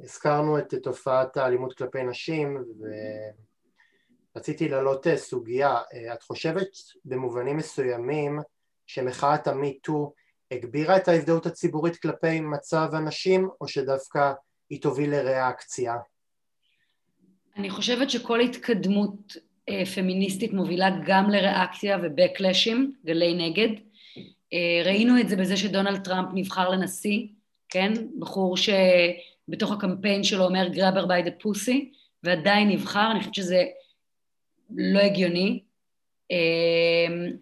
[0.00, 2.64] הזכרנו את תופעת האלימות כלפי נשים
[4.34, 5.80] ורציתי להעלות סוגיה,
[6.14, 6.68] את חושבת
[7.04, 8.40] במובנים מסוימים
[8.86, 10.12] שמחאת המיטו
[10.50, 14.32] הגבירה את ההזדהות הציבורית כלפי מצב הנשים או שדווקא
[14.70, 15.94] היא תוביל לריאקציה?
[17.56, 19.36] אני חושבת שכל התקדמות
[19.68, 23.85] אה, פמיניסטית מובילה גם לריאקציה ובקלאשים, גלי נגד.
[24.52, 27.26] אה, ראינו את זה בזה שדונלד טראמפ נבחר לנשיא,
[27.68, 27.92] כן?
[28.18, 28.68] בחור ש...
[29.48, 31.84] בתוך הקמפיין שלו אומר grabber by the pussy,
[32.22, 33.64] ועדיין נבחר, אני חושבת שזה
[34.76, 35.60] לא הגיוני.
[36.30, 37.32] אמ,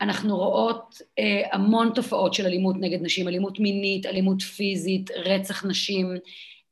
[0.00, 6.14] אנחנו רואות אה, המון תופעות של אלימות נגד נשים, אלימות מינית, אלימות פיזית, רצח נשים,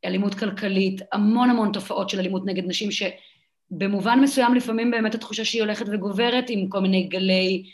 [0.05, 5.63] אלימות כלכלית, המון המון תופעות של אלימות נגד נשים שבמובן מסוים לפעמים באמת התחושה שהיא
[5.63, 7.65] הולכת וגוברת עם כל מיני גלי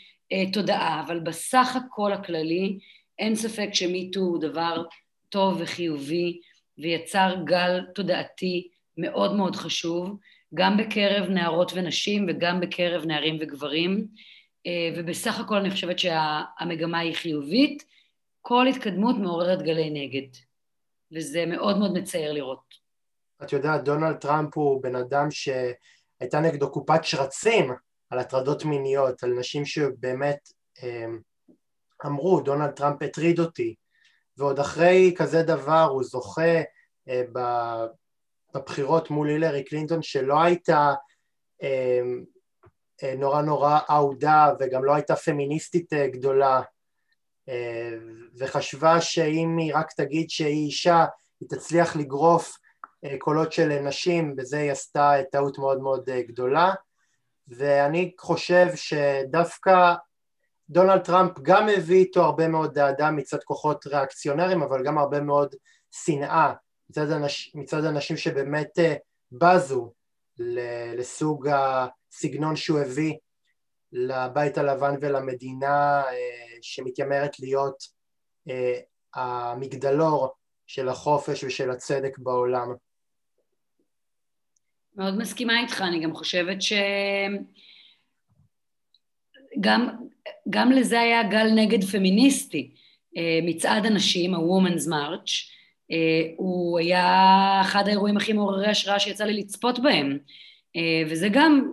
[0.53, 2.79] תודעה, אבל בסך הכל הכללי
[3.19, 4.83] אין ספק שמיטו הוא דבר
[5.29, 6.39] טוב וחיובי
[6.77, 10.17] ויצר גל תודעתי מאוד מאוד חשוב,
[10.53, 14.07] גם בקרב נערות ונשים וגם בקרב נערים וגברים,
[14.67, 17.83] אה, ובסך הכל אני חושבת שהמגמה היא חיובית.
[18.41, 20.27] כל התקדמות מעוררת גלי נגד,
[21.11, 22.73] וזה מאוד מאוד מצער לראות.
[23.43, 25.27] את יודעת, דונלד טראמפ הוא בן אדם
[26.19, 27.71] הייתה נגדו קופת שרצים
[28.09, 30.39] על הטרדות מיניות, על נשים שבאמת
[30.83, 31.19] אמ,
[32.05, 33.75] אמרו דונלד טראמפ הטריד אותי.
[34.37, 36.61] ועוד אחרי כזה דבר הוא זוכה
[37.09, 37.21] אה,
[38.55, 40.93] בבחירות מול הילרי קלינטון שלא הייתה
[41.61, 42.23] אמ,
[43.03, 46.61] אה, נורא נורא אהודה וגם לא הייתה פמיניסטית אה, גדולה
[48.39, 51.05] וחשבה שאם היא רק תגיד שהיא אישה
[51.39, 52.57] היא תצליח לגרוף
[53.17, 56.73] קולות של נשים, בזה היא עשתה טעות מאוד מאוד גדולה
[57.49, 59.93] ואני חושב שדווקא
[60.69, 65.55] דונלד טראמפ גם הביא איתו הרבה מאוד דאדה מצד כוחות ריאקציונרים אבל גם הרבה מאוד
[65.91, 66.53] שנאה
[66.89, 68.95] מצד, אנש, מצד אנשים שבאמת אה,
[69.31, 69.93] בזו
[70.97, 73.13] לסוג הסגנון שהוא הביא
[73.91, 77.83] לבית הלבן ולמדינה אה, שמתיימרת להיות
[78.49, 78.79] אה,
[79.13, 80.33] המגדלור
[80.67, 82.73] של החופש ושל הצדק בעולם.
[84.99, 86.57] מאוד מסכימה איתך, אני גם חושבת
[89.61, 89.89] שגם
[90.49, 92.71] גם לזה היה גל נגד פמיניסטי.
[93.17, 95.31] אה, מצעד הנשים, ה-Women's March,
[95.91, 100.17] אה, הוא היה אחד האירועים הכי מעוררי השראה שיצא לי לצפות בהם.
[100.75, 101.71] אה, וזה גם,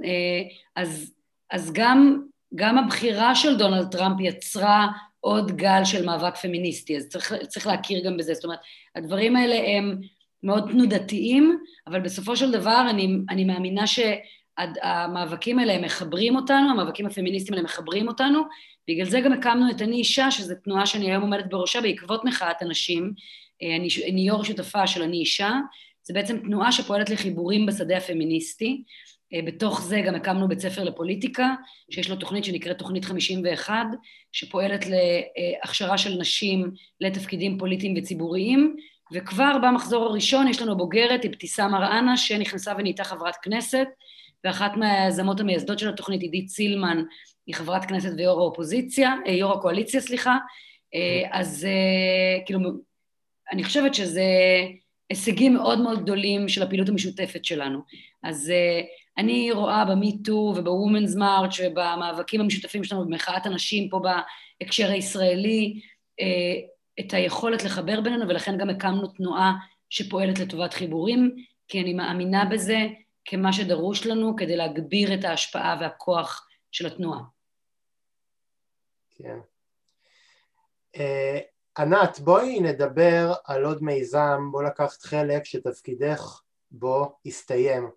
[0.76, 1.14] אז,
[1.50, 2.22] אז גם,
[2.54, 4.88] גם הבחירה של דונלד טראמפ יצרה
[5.20, 8.34] עוד גל של מאבק פמיניסטי, אז צריך, צריך להכיר גם בזה.
[8.34, 8.58] זאת אומרת,
[8.96, 10.00] הדברים האלה הם
[10.42, 17.54] מאוד תנודתיים, אבל בסופו של דבר אני, אני מאמינה שהמאבקים האלה מחברים אותנו, המאבקים הפמיניסטיים
[17.54, 18.42] האלה מחברים אותנו,
[18.88, 22.62] בגלל זה גם הקמנו את אני אישה, שזו תנועה שאני היום עומדת בראשה בעקבות מחאת
[22.62, 23.12] הנשים,
[23.62, 25.52] אה, אני, אני יו"ר שותפה של אני אישה,
[26.02, 28.82] זה בעצם תנועה שפועלת לחיבורים בשדה הפמיניסטי,
[29.34, 31.54] אה, בתוך זה גם הקמנו בית ספר לפוליטיקה,
[31.90, 33.86] שיש לו תוכנית שנקראת תוכנית 51,
[34.32, 36.70] שפועלת להכשרה של נשים
[37.00, 38.76] לתפקידים פוליטיים וציבוריים,
[39.12, 43.86] וכבר במחזור הראשון יש לנו בוגרת, אבתיסאם מראענה, שנכנסה ונהייתה חברת כנסת,
[44.44, 47.02] ואחת מהיזמות המייסדות של התוכנית, עידית סילמן,
[47.46, 50.36] היא חברת כנסת ויו"ר האופוזיציה, אה, יו"ר הקואליציה, סליחה.
[50.94, 52.60] אה, אז אה, כאילו,
[53.52, 54.24] אני חושבת שזה
[55.10, 57.78] הישגים מאוד מאוד גדולים של הפעילות המשותפת שלנו.
[58.22, 58.52] אז
[59.18, 64.00] אני רואה במיטו ובוומנס מרץ' ובמאבקים המשותפים שלנו במחאת הנשים פה
[64.60, 65.80] בהקשר הישראלי,
[67.00, 69.52] את היכולת לחבר בינינו, ולכן גם הקמנו תנועה
[69.90, 71.36] שפועלת לטובת חיבורים,
[71.68, 72.78] כי אני מאמינה בזה
[73.24, 77.20] כמה שדרוש לנו כדי להגביר את ההשפעה והכוח של התנועה.
[79.10, 79.38] כן.
[80.96, 81.00] Uh,
[81.78, 87.90] ענת, בואי נדבר על עוד מיזם בו לקחת חלק שתפקידך בו הסתיים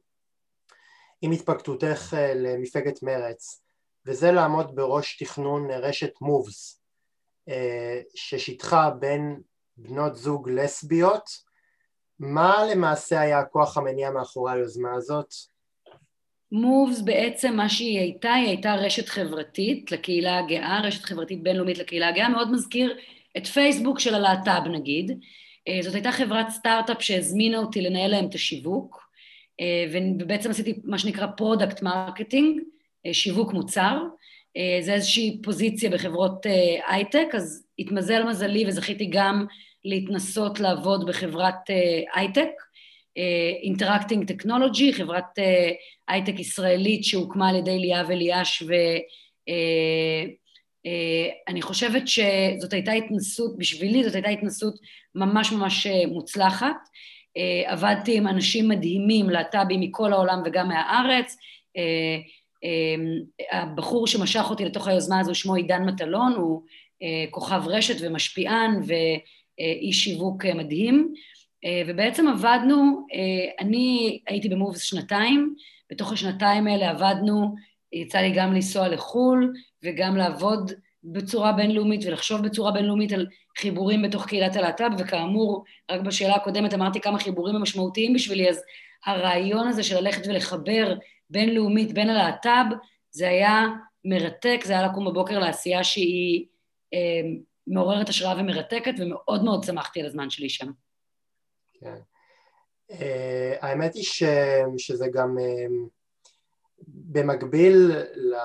[1.22, 3.64] עם התפקדותך uh, למפלגת מרץ
[4.06, 6.79] וזה לעמוד בראש תכנון רשת מובס
[7.50, 9.42] אה, ששיתחה בין
[9.78, 11.30] בנות זוג לסביות,
[12.20, 15.34] מה למעשה היה הכוח המניע מאחורי היוזמה הזאת?
[16.52, 22.08] מובס בעצם מה שהיא הייתה, היא הייתה רשת חברתית לקהילה הגאה, רשת חברתית בינלאומית לקהילה
[22.08, 22.98] הגאה, מאוד מזכיר
[23.38, 25.20] את פייסבוק של הלהט"ב נגיד.
[25.68, 29.10] אה, זאת הייתה חברת סטארט-אפ שהזמינה אותי לנהל להם את השיווק,
[29.60, 29.86] אה,
[30.20, 32.62] ובעצם עשיתי מה שנקרא product marketing,
[33.12, 34.08] שיווק מוצר, אה,
[34.82, 39.46] זה איזושהי פוזיציה בחברות אה, הייטק, אז התמזל מזלי וזכיתי גם
[39.86, 42.50] להתנסות לעבוד בחברת אה, הייטק,
[43.64, 45.40] Interacting Technology, חברת
[46.08, 48.64] הייטק ישראלית שהוקמה על ידי ליאב אליאש
[51.46, 54.74] ואני חושבת שזאת הייתה התנסות, בשבילי זאת הייתה התנסות
[55.16, 56.76] ממש ממש מוצלחת.
[57.66, 61.38] עבדתי עם אנשים מדהימים, להט"בים מכל העולם וגם מהארץ,
[63.52, 66.62] הבחור שמשך אותי לתוך היוזמה הזו שמו עידן מטלון, הוא
[67.04, 71.14] אה, כוכב רשת ומשפיען ואיש שיווק אה, מדהים,
[71.66, 73.08] אה, ובעצם עבדנו,
[73.60, 75.56] אני הייתי במובס שנתיים,
[75.92, 77.56] בתוך השנתיים האלה עבדנו,
[77.94, 80.72] יצא לי גם לנסוע לחו"ל וגם לעבוד
[81.04, 87.02] בצורה בינלאומית ולחשוב בצורה בינלאומית על חיבורים בתוך קהילת הלהט"ב, וכאמור, רק בשאלה הקודמת אמרתי
[87.02, 88.62] כמה חיבורים הם משמעותיים בשבילי, אז
[89.06, 90.96] הרעיון הזה של ללכת ולחבר
[91.30, 92.76] בינלאומית בין הלהט"ב,
[93.12, 93.68] זה היה
[94.06, 96.46] מרתק, זה היה לקום בבוקר לעשייה שהיא
[96.94, 97.30] אה,
[97.68, 100.72] מעוררת השראה ומרתקת, ומאוד מאוד שמחתי על הזמן שלי שם.
[101.74, 101.96] כן.
[102.92, 102.96] Uh,
[103.62, 104.24] האמת היא ש,
[104.78, 105.90] שזה גם uh,
[106.88, 108.36] במקביל ל,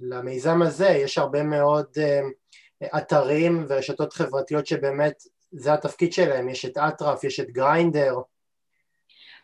[0.00, 6.78] למיזם הזה, יש הרבה מאוד uh, אתרים ורשתות חברתיות שבאמת זה התפקיד שלהם, יש את
[6.78, 8.14] אטרף, יש את גריינדר,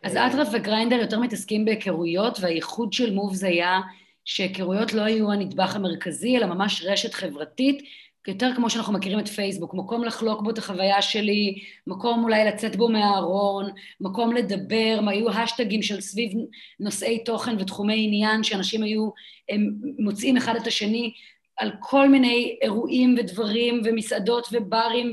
[0.03, 3.79] אז אטרף וגריינדר יותר מתעסקים בהיכרויות, והייחוד של מובס היה
[4.25, 7.81] שהיכרויות לא היו הנדבך המרכזי, אלא ממש רשת חברתית
[8.27, 12.75] יותר כמו שאנחנו מכירים את פייסבוק, מקום לחלוק בו את החוויה שלי, מקום אולי לצאת
[12.75, 13.69] בו מהארון,
[14.01, 16.31] מקום לדבר, היו השטגים של סביב
[16.79, 19.09] נושאי תוכן ותחומי עניין, שאנשים היו
[19.49, 21.13] הם מוצאים אחד את השני
[21.59, 25.11] על כל מיני אירועים ודברים ומסעדות וברים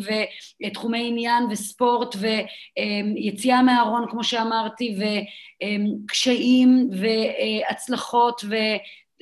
[0.66, 4.96] ותחומי עניין וספורט ויציאה מהארון, כמו שאמרתי,
[6.04, 8.54] וקשיים והצלחות ו...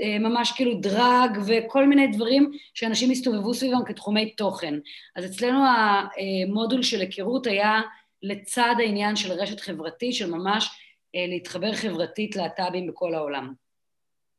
[0.01, 4.75] אה, ממש כאילו דרג וכל מיני דברים שאנשים הסתובבו סביבם כתחומי תוכן.
[5.17, 7.81] אז אצלנו המודול של היכרות היה
[8.23, 10.69] לצד העניין של רשת חברתית, של ממש
[11.15, 13.53] להתחבר חברתית להט"בים בכל העולם.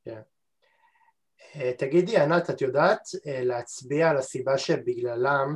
[0.05, 0.11] כן.
[0.11, 0.34] אה,
[1.77, 5.55] תגידי, ענת, את יודעת להצביע על הסיבה שבגללם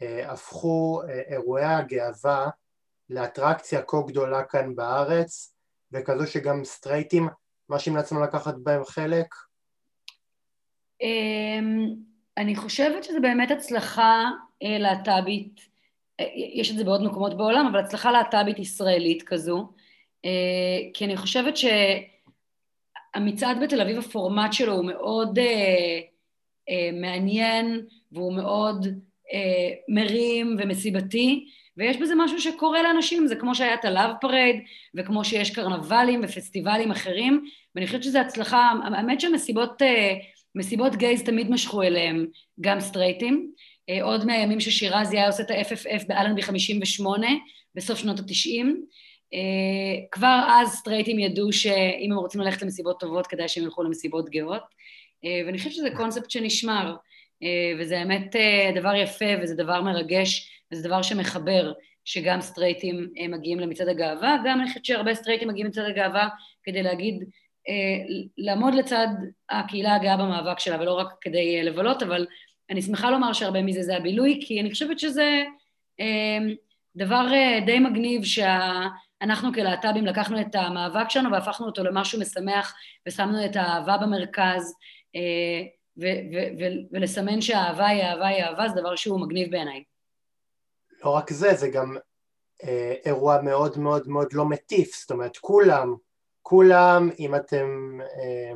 [0.00, 2.48] הפכו אירועי הגאווה
[3.10, 5.54] לאטרקציה כה גדולה כאן בארץ,
[5.92, 7.28] וכזו שגם סטרייטים
[7.68, 9.34] מרשים לעצמם לקחת בהם חלק?
[11.00, 11.94] אמ,
[12.36, 14.30] אני חושבת שזה באמת הצלחה
[14.62, 15.60] אה, להט"בית,
[16.20, 19.72] אה, יש את זה בעוד מקומות בעולם, אבל הצלחה להט"בית ישראלית כזו,
[20.24, 20.30] אה,
[20.94, 21.56] כי אני חושבת
[23.16, 25.38] שהמצעד בתל אביב, הפורמט שלו הוא מאוד
[27.00, 27.80] מעניין
[28.12, 28.86] והוא מאוד
[29.88, 31.44] מרים ומסיבתי,
[31.76, 34.56] ויש בזה משהו שקורה לאנשים, זה כמו שהיה את ה Love Parade,
[34.94, 37.44] וכמו שיש קרנבלים ופסטיבלים אחרים,
[37.74, 39.82] ואני חושבת שזו הצלחה, האמת שמסיבות
[40.54, 42.26] מסיבות גייז תמיד משכו אליהם
[42.60, 43.52] גם סטרייטים,
[43.88, 47.26] אה, עוד מהימים ששירז היה עושה את ה-FFF באלנבי 58,
[47.74, 48.82] בסוף שנות התשעים, אה,
[50.10, 54.62] כבר אז סטרייטים ידעו שאם הם רוצים ללכת למסיבות טובות, כדאי שהם ילכו למסיבות גאות,
[55.24, 56.96] אה, ואני חושבת שזה קונספט שנשמר,
[57.78, 58.36] וזה האמת
[58.74, 61.72] דבר יפה וזה דבר מרגש וזה דבר שמחבר
[62.04, 66.28] שגם סטרייטים מגיעים למצעד הגאווה, גם אני חושבת שהרבה סטרייטים מגיעים למצעד הגאווה
[66.64, 67.24] כדי להגיד
[67.68, 68.04] אה,
[68.38, 69.06] לעמוד לצד
[69.50, 72.26] הקהילה הגאה במאבק שלה, ולא רק כדי אה, לבלות, אבל
[72.70, 75.44] אני שמחה לומר שהרבה מזה זה הבילוי, כי אני חושבת שזה
[76.00, 76.38] אה,
[76.96, 77.26] דבר
[77.66, 78.24] די מגניב
[79.22, 82.74] שאנחנו כלהט"בים לקחנו את המאבק שלנו והפכנו אותו למשהו משמח
[83.06, 84.74] ושמנו את האהבה במרכז,
[86.92, 89.84] ולסמן שהאהבה היא אהבה היא אהבה זה דבר שהוא מגניב בעיניי.
[91.04, 91.96] לא רק זה, זה גם
[93.04, 95.94] אירוע מאוד מאוד מאוד לא מטיף, זאת אומרת כולם
[96.42, 98.52] כולם, אם אתם אה,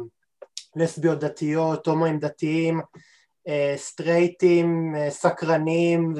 [0.76, 2.80] לסביות דתיות, הומואים דתיים,
[3.48, 6.14] אה, סטרייטים, אה, סקרנים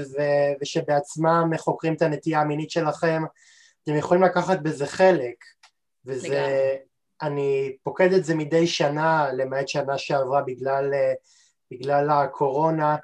[0.61, 3.23] ושבעצמם חוקרים את הנטייה המינית שלכם,
[3.89, 5.45] אתם יכולים לקחת בזה חלק,
[6.07, 6.77] וזה, לגמרי.
[7.23, 11.13] אני פוקד את זה מדי שנה, למעט שנה שעברה בגלל, אה,
[11.71, 12.97] בגלל הקורונה,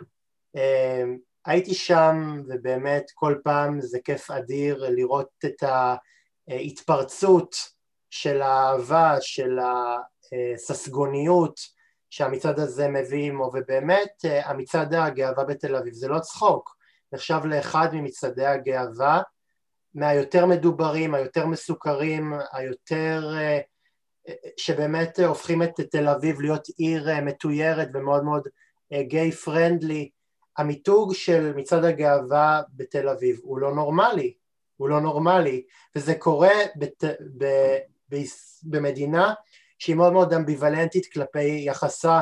[0.57, 1.05] אה,
[1.47, 5.63] הייתי שם ובאמת כל פעם זה כיף אדיר לראות את
[6.49, 7.55] ההתפרצות
[8.11, 9.59] של האהבה, של
[10.55, 11.61] הססגוניות
[12.11, 16.77] שהמצעד הזה מביא עמו, ובאמת אה, המצעד הגאווה בתל אביב זה לא צחוק,
[17.13, 19.23] נחשב לאחד ממצעדי הגאווה
[19.95, 23.61] מהיותר מדוברים, היותר מסוכרים, היותר, אה,
[24.29, 28.49] אה, שבאמת הופכים את תל אביב להיות עיר מתוירת ומאוד מאוד
[29.01, 30.11] גיי פרנדלי.
[30.59, 34.35] המיתוג של מצעד הגאווה בתל אביב הוא לא נורמלי,
[34.77, 35.65] הוא לא נורמלי,
[35.97, 37.05] וזה קורה בת,
[37.39, 37.47] ב,
[38.63, 39.35] במדינה
[39.79, 42.21] שהיא מאוד מאוד אמביוולנטית כלפי יחסה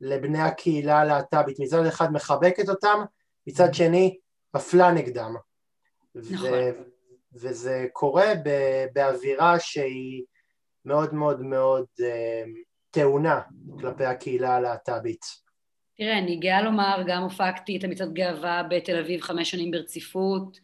[0.00, 3.04] לבני הקהילה הלהט"בית, מצד אחד מחבקת אותם,
[3.46, 4.18] מצד שני
[4.54, 5.36] מפלה נגדם.
[6.14, 6.48] נכון.
[6.52, 6.95] ו-
[7.42, 8.32] וזה קורה
[8.92, 10.22] באווירה שהיא
[10.84, 12.42] מאוד מאוד מאוד אה,
[12.90, 13.40] טעונה
[13.80, 15.24] כלפי הקהילה הלהט"בית.
[15.96, 20.58] תראה, אני גאה לומר, גם הופקתי את המצעד גאווה בתל אביב חמש שנים ברציפות,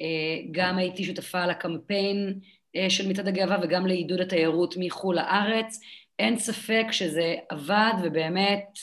[0.00, 0.06] אה,
[0.50, 2.40] גם הייתי שותפה לקמפיין
[2.76, 5.80] אה, של מצעד הגאווה וגם לעידוד התיירות מחו"ל לארץ.
[6.18, 8.78] אין ספק שזה עבד ובאמת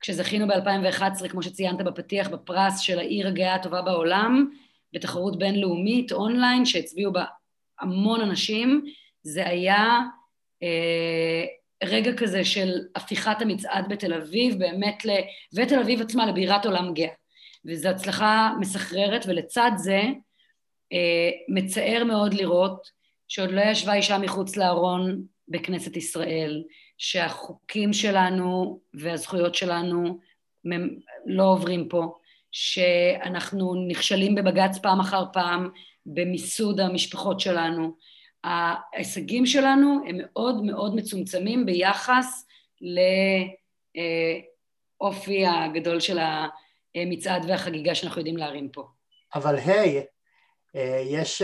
[0.00, 4.50] כשזכינו ב-2011, כמו שציינת בפתיח, בפרס של העיר הגאה הטובה בעולם,
[4.92, 7.24] בתחרות בינלאומית אונליין שהצביעו בה
[7.80, 8.84] המון אנשים,
[9.22, 10.00] זה היה
[10.62, 11.44] אה,
[11.84, 15.10] רגע כזה של הפיכת המצעד בתל אביב, באמת, ל...
[15.54, 17.08] ותל אביב עצמה לבירת עולם גאה.
[17.64, 20.00] וזו הצלחה מסחררת, ולצד זה
[20.92, 22.90] אה, מצער מאוד לראות
[23.28, 26.64] שעוד לא ישבה אישה מחוץ לארון בכנסת ישראל,
[26.98, 30.18] שהחוקים שלנו והזכויות שלנו
[31.26, 32.14] לא עוברים פה,
[32.52, 35.70] שאנחנו נכשלים בבג"ץ פעם אחר פעם
[36.06, 37.96] במיסוד המשפחות שלנו.
[38.44, 42.46] ההישגים שלנו הם מאוד מאוד מצומצמים ביחס
[45.00, 46.18] לאופי הגדול של
[46.94, 48.86] המצעד והחגיגה שאנחנו יודעים להרים פה.
[49.34, 50.04] אבל היי, hey,
[51.04, 51.42] יש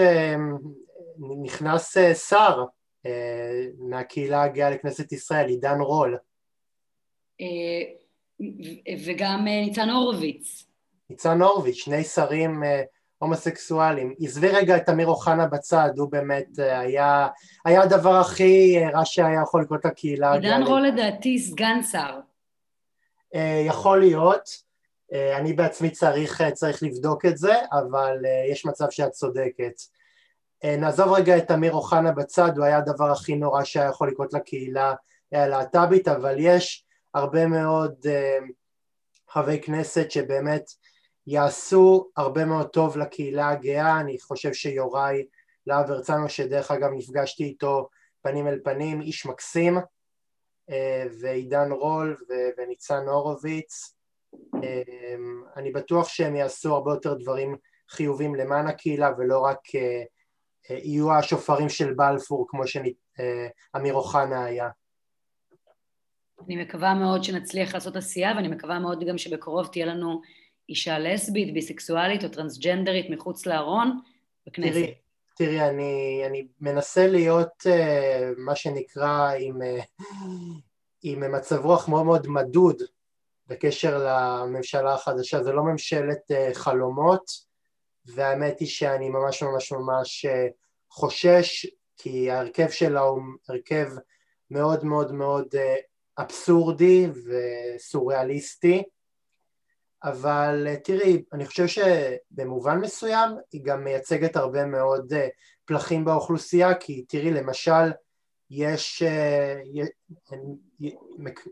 [1.43, 2.65] נכנס אה, שר
[3.07, 6.19] אה, מהקהילה הגאה לכנסת ישראל, עידן רול.
[7.41, 7.83] אה,
[9.05, 10.66] וגם ניצן הורוביץ.
[11.11, 12.63] ניצן הורוביץ, שני שרים
[13.19, 14.15] הומוסקסואלים.
[14.21, 17.29] עזבי רגע את אמיר אוחנה בצד, הוא באמת היה,
[17.65, 20.33] היה הדבר הכי רע שהיה יכול לקרות לקהילה.
[20.33, 22.21] עידן רול לדעתי סגן שר.
[23.67, 24.67] יכול להיות.
[25.13, 29.81] אה, אני בעצמי צריך, אה, צריך לבדוק את זה, אבל אה, יש מצב שאת צודקת.
[30.65, 34.95] נעזוב רגע את אמיר אוחנה בצד, הוא היה הדבר הכי נורא שהיה יכול לקרות לקהילה
[35.33, 36.85] הלהט"בית, אבל יש
[37.15, 37.95] הרבה מאוד
[39.29, 40.71] חברי כנסת שבאמת
[41.27, 45.27] יעשו הרבה מאוד טוב לקהילה הגאה, אני חושב שיוראי
[45.67, 47.89] להב הרצנו, שדרך אגב נפגשתי איתו
[48.23, 49.79] פנים אל פנים, איש מקסים,
[51.21, 52.17] ועידן רול
[52.59, 53.97] וניצן הורוביץ,
[54.55, 57.57] אמ, אני בטוח שהם יעשו הרבה יותר דברים
[57.91, 60.03] חיובים למען הקהילה ולא רק אה,
[60.71, 62.95] אה, יהיו השופרים של בלפור כמו שאמיר
[63.75, 64.69] אה, אוחנה היה.
[66.47, 70.21] אני מקווה מאוד שנצליח לעשות עשייה ואני מקווה מאוד גם שבקרוב תהיה לנו
[70.69, 74.01] אישה לסבית, ביסקסואלית או טרנסג'נדרית מחוץ לארון
[74.47, 74.73] בכנסת.
[74.73, 74.95] תראי,
[75.37, 80.05] תראי אני, אני מנסה להיות uh, מה שנקרא עם, uh,
[81.03, 82.83] עם מצב רוח מאוד מאוד מדוד
[83.49, 87.31] בקשר לממשלה החדשה, זה לא ממשלת אה, חלומות
[88.05, 90.47] והאמת היא שאני ממש ממש ממש אה,
[90.91, 93.89] חושש כי ההרכב שלה הוא הרכב
[94.51, 95.75] מאוד מאוד מאוד אה,
[96.19, 98.83] אבסורדי וסוריאליסטי
[100.07, 105.13] אבל תראי, אני חושב שבמובן מסוים היא גם מייצגת הרבה מאוד
[105.65, 107.93] פלחים באוכלוסייה כי תראי למשל
[108.51, 109.03] יש,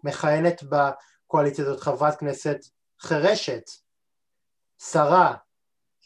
[0.04, 2.58] מכהנת בקואליציה הזאת חברת כנסת
[3.00, 3.70] חירשת,
[4.78, 5.34] שרה,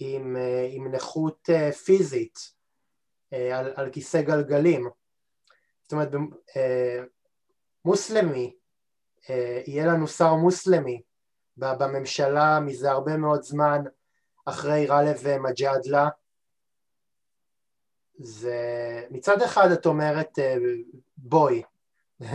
[0.00, 2.38] עם, אה, עם נכות אה, פיזית,
[3.32, 4.88] אה, על, על כיסא גלגלים.
[5.82, 6.08] זאת אומרת,
[7.84, 8.54] מוסלמי,
[9.66, 11.02] יהיה לנו שר מוסלמי
[11.58, 13.82] בממשלה מזה הרבה מאוד זמן
[14.44, 16.08] אחרי גאלב מג'אדלה.
[18.18, 18.56] זה
[19.10, 20.38] מצד אחד את אומרת
[21.16, 21.62] בואי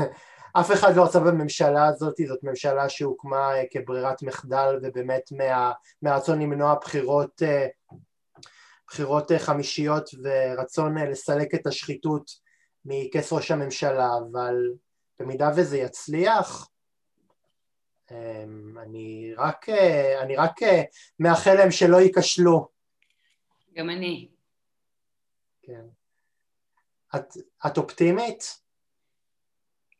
[0.53, 5.71] אף אחד לא רצה בממשלה הזאת, זאת ממשלה שהוקמה אה, כברירת מחדל ובאמת מה,
[6.01, 7.67] מהרצון למנוע בחירות, אה,
[8.87, 12.31] בחירות אה, חמישיות ורצון לסלק את השחיתות
[12.85, 14.55] מכס ראש הממשלה, אבל
[15.19, 16.69] במידה וזה יצליח,
[18.83, 19.69] אני רק,
[20.21, 20.59] אני רק
[21.19, 22.67] מאחל להם שלא ייכשלו.
[23.75, 24.27] גם אני.
[25.61, 25.81] כן.
[27.15, 27.25] את,
[27.67, 28.59] את אופטימית?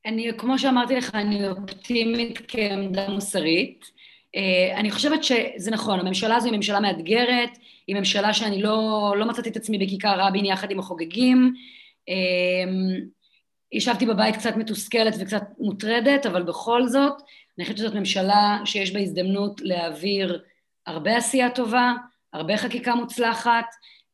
[0.05, 3.86] אני, כמו שאמרתי לך, אני אופטימית כעמדה מוסרית.
[4.38, 7.49] Uh, אני חושבת שזה נכון, הממשלה הזו היא ממשלה מאתגרת,
[7.88, 11.53] היא ממשלה שאני לא, לא מצאתי את עצמי בכיכר רבין יחד עם החוגגים.
[13.74, 17.14] ישבתי בבית קצת מתוסכלת וקצת מוטרדת, אבל בכל זאת,
[17.58, 20.44] אני חושבת שזאת ממשלה שיש בה הזדמנות להעביר
[20.86, 21.94] הרבה עשייה טובה,
[22.34, 23.66] הרבה חקיקה מוצלחת.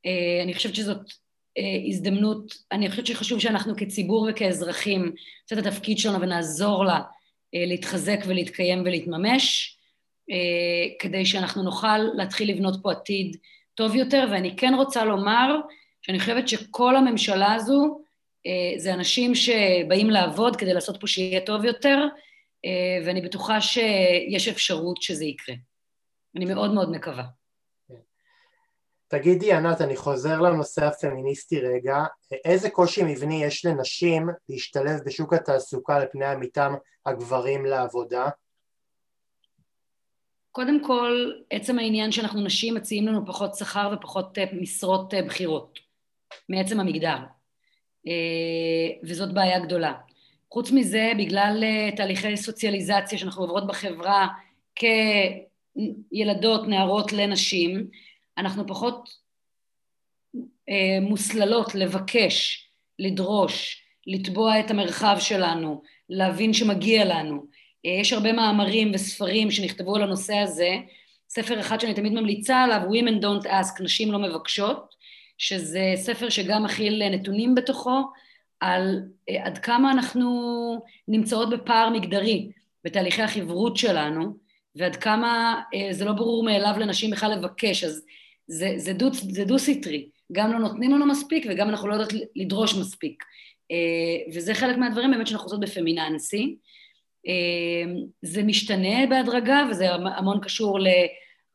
[0.07, 1.11] Uh, אני חושבת שזאת
[1.57, 7.01] אה, הזדמנות, אני חושבת שחשוב שאנחנו כציבור וכאזרחים נעשה את התפקיד שלנו ונעזור לה
[7.55, 9.77] אה, להתחזק ולהתקיים ולהתממש,
[10.31, 10.35] אה,
[10.99, 13.37] כדי שאנחנו נוכל להתחיל לבנות פה עתיד
[13.75, 15.55] טוב יותר, ואני כן רוצה לומר
[16.01, 18.01] שאני חושבת שכל הממשלה הזו
[18.77, 21.97] זה אנשים שבאים לעבוד כדי לעשות פה שיהיה טוב יותר,
[23.05, 25.55] ואני בטוחה שיש אפשרות שזה יקרה.
[26.35, 27.23] אני מאוד מאוד מקווה.
[29.07, 31.97] תגידי ענת, אני חוזר לנושא הפמיניסטי רגע,
[32.45, 36.73] איזה קושי מבני יש לנשים להשתלב בשוק התעסוקה על פני עמיתם
[37.05, 38.29] הגברים לעבודה?
[40.51, 45.79] קודם כל, עצם העניין שאנחנו נשים מציעים לנו פחות שכר ופחות אה, משרות אה, בכירות,
[46.49, 47.38] מעצם המגדר, אה,
[49.03, 49.93] וזאת בעיה גדולה.
[50.51, 51.63] חוץ מזה, בגלל
[51.95, 54.27] תהליכי סוציאליזציה שאנחנו עוברות בחברה
[54.75, 57.87] כילדות, נערות לנשים,
[58.37, 59.09] אנחנו פחות
[60.69, 62.69] אה, מוסללות לבקש,
[62.99, 67.45] לדרוש, לתבוע את המרחב שלנו, להבין שמגיע לנו.
[67.85, 70.75] אה, יש הרבה מאמרים וספרים שנכתבו על הנושא הזה.
[71.29, 74.95] ספר אחד שאני תמיד ממליצה עליו, Women Don't Ask, נשים לא מבקשות,
[75.39, 78.01] שזה ספר שגם מכיל נתונים בתוכו
[78.59, 80.29] על אה, עד כמה אנחנו
[81.07, 82.51] נמצאות בפער מגדרי
[82.83, 84.37] בתהליכי החברות שלנו,
[84.75, 87.83] ועד כמה אה, זה לא ברור מאליו לנשים בכלל לבקש.
[87.83, 88.05] אז
[88.47, 92.75] זה, זה, דו, זה דו-סטרי, גם לא נותנים לנו מספיק וגם אנחנו לא יודעות לדרוש
[92.75, 93.23] מספיק.
[93.71, 96.57] אה, וזה חלק מהדברים באמת שאנחנו עושות בפמיננסי.
[97.27, 100.79] אה, זה משתנה בהדרגה וזה המון קשור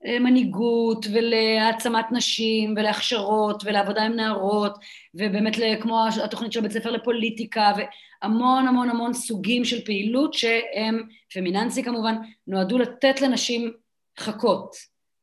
[0.05, 4.79] למנהיגות ולהעצמת נשים ולהכשרות ולעבודה עם נערות
[5.15, 11.03] ובאמת כמו התוכנית של בית ספר לפוליטיקה והמון המון המון סוגים של פעילות שהם,
[11.35, 12.15] פמיננסי כמובן,
[12.47, 13.73] נועדו לתת לנשים
[14.19, 14.77] חכות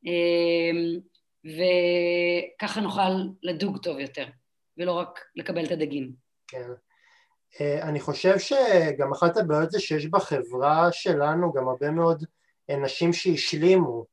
[0.06, 1.00] אמ,
[1.46, 3.12] וככה נוכל
[3.44, 4.26] לדוג טוב יותר
[4.78, 6.12] ולא רק לקבל את הדגים.
[6.48, 6.70] כן.
[7.62, 12.26] אה, אני חושב שגם אחת הבעיות זה שיש בחברה שלנו גם הרבה מאוד
[12.70, 14.11] נשים שהשלימו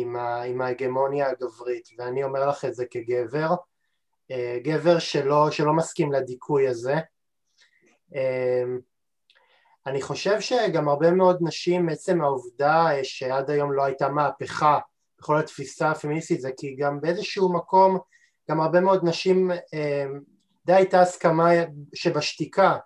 [0.00, 3.54] עם, ה, עם ההגמוניה הגברית, ואני אומר לך את זה כגבר,
[4.30, 6.94] אה, גבר שלא, שלא מסכים לדיכוי הזה.
[8.14, 8.64] אה,
[9.86, 14.78] אני חושב שגם הרבה מאוד נשים, עצם העובדה שעד היום לא הייתה מהפכה
[15.18, 17.98] בכל התפיסה הפמיניסטית זה כי גם באיזשהו מקום
[18.50, 19.50] גם הרבה מאוד נשים
[20.66, 21.50] די הייתה הסכמה
[21.94, 22.76] שבשתיקה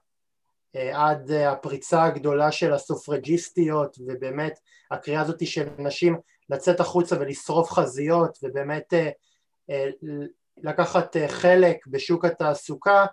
[0.77, 4.59] אה, עד הפריצה הגדולה של הסופרג'יסטיות ובאמת
[4.91, 6.17] הקריאה הזאת של נשים
[6.51, 9.11] לצאת החוצה ולשרוף חזיות ובאמת אה,
[9.71, 9.87] אה,
[10.57, 13.07] לקחת חלק בשוק התעסוקה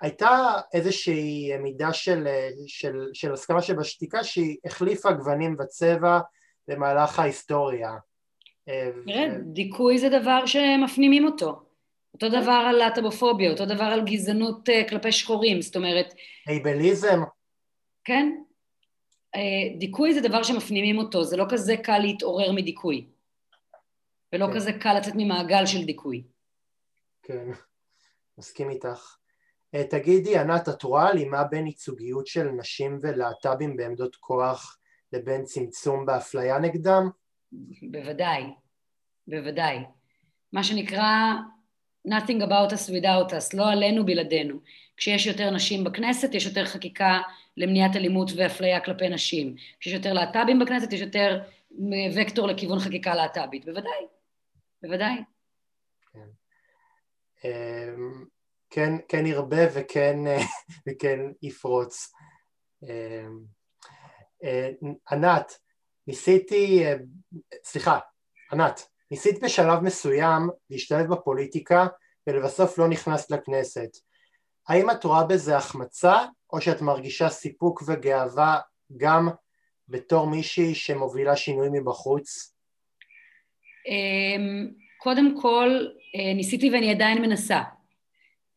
[0.00, 2.28] הייתה איזושהי מידה של,
[2.66, 6.18] של, של הסכמה שבשתיקה שהיא החליפה גוונים בצבע
[6.68, 7.90] במהלך ההיסטוריה.
[9.06, 11.62] תראה, דיכוי זה דבר שמפנימים אותו.
[12.14, 16.14] אותו דבר על להט"בופוביה, אותו דבר על גזענות כלפי שחורים, זאת אומרת...
[16.46, 17.20] הייבליזם.
[18.04, 18.32] כן.
[19.36, 23.06] Uh, דיכוי זה דבר שמפנימים אותו, זה לא כזה קל להתעורר מדיכוי.
[24.32, 24.54] ולא כן.
[24.54, 26.24] כזה קל לצאת ממעגל של דיכוי.
[27.22, 27.48] כן,
[28.38, 29.16] מסכים איתך.
[29.76, 34.78] Uh, תגידי, ענת, את רואה הלימה בין ייצוגיות של נשים ולהט"בים בעמדות כוח
[35.12, 37.10] לבין צמצום באפליה נגדם?
[37.90, 38.42] בוודאי,
[39.26, 39.78] בוודאי.
[40.52, 41.34] מה שנקרא
[42.08, 44.60] nothing about us without us, לא עלינו בלעדינו.
[44.96, 47.20] כשיש יותר נשים בכנסת, יש יותר חקיקה
[47.56, 49.54] למניעת אלימות ואפליה כלפי נשים.
[49.80, 51.42] כשיש יותר להט"בים בכנסת, יש יותר
[52.16, 53.64] וקטור לכיוון חקיקה להט"בית.
[53.64, 54.06] בוודאי,
[54.82, 55.14] בוודאי.
[56.12, 56.28] כן,
[57.44, 58.24] אמ,
[58.70, 60.18] כן, כן ירבה וכן,
[60.88, 62.12] וכן יפרוץ.
[62.82, 63.38] אמ,
[64.44, 64.70] אה,
[65.10, 65.58] ענת,
[66.06, 66.94] ניסיתי, אה,
[67.64, 67.98] סליחה,
[68.52, 71.86] ענת, ניסית בשלב מסוים להשתלב בפוליטיקה
[72.26, 74.05] ולבסוף לא נכנסת לכנסת.
[74.68, 76.16] האם את רואה בזה החמצה
[76.52, 78.58] או שאת מרגישה סיפוק וגאווה
[78.96, 79.28] גם
[79.88, 82.54] בתור מישהי שמובילה שינוי מבחוץ?
[83.88, 87.62] אמ, קודם כל אה, ניסיתי ואני עדיין מנסה.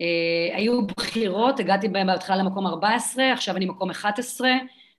[0.01, 4.49] אה, היו בחירות, הגעתי בהן בהתחלה למקום 14, עכשיו אני מקום 11,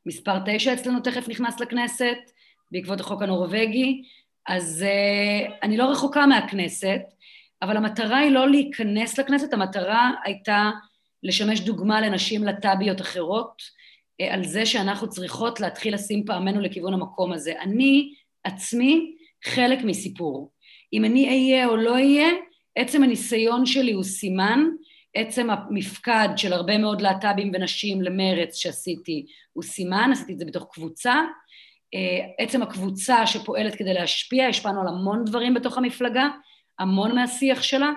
[0.06, 2.18] מספר 9 אצלנו תכף נכנס לכנסת
[2.70, 4.02] בעקבות החוק הנורבגי.
[4.48, 7.00] אז uh, אני לא רחוקה מהכנסת,
[7.62, 10.70] אבל המטרה היא לא להיכנס לכנסת, המטרה הייתה
[11.22, 13.62] לשמש דוגמה לנשים לט"ביות אחרות,
[14.22, 17.52] uh, על זה שאנחנו צריכות להתחיל לשים פעמנו לכיוון המקום הזה.
[17.60, 18.12] אני
[18.44, 19.14] עצמי
[19.44, 20.52] חלק מסיפור.
[20.92, 22.28] אם אני אהיה או לא אהיה,
[22.76, 24.64] עצם הניסיון שלי הוא סימן,
[25.14, 30.68] עצם המפקד של הרבה מאוד להט"בים ונשים למרץ שעשיתי הוא סימן, עשיתי את זה בתוך
[30.72, 31.14] קבוצה,
[31.94, 36.28] אה, עצם הקבוצה שפועלת כדי להשפיע, השפענו על המון דברים בתוך המפלגה,
[36.78, 37.90] המון מהשיח שלה.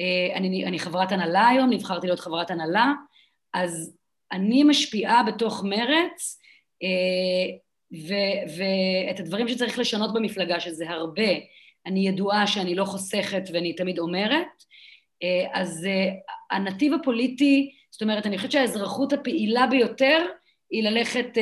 [0.00, 2.92] אה, אני, אני חברת הנהלה היום, נבחרתי להיות חברת הנהלה,
[3.54, 3.96] אז
[4.32, 6.40] אני משפיעה בתוך מרץ,
[6.82, 7.56] אה,
[8.56, 11.28] ואת הדברים שצריך לשנות במפלגה, שזה הרבה,
[11.86, 14.64] אני ידועה שאני לא חוסכת ואני תמיד אומרת,
[15.52, 15.86] אז
[16.50, 20.26] הנתיב הפוליטי, זאת אומרת, אני חושבת שהאזרחות הפעילה ביותר
[20.70, 21.38] היא ללכת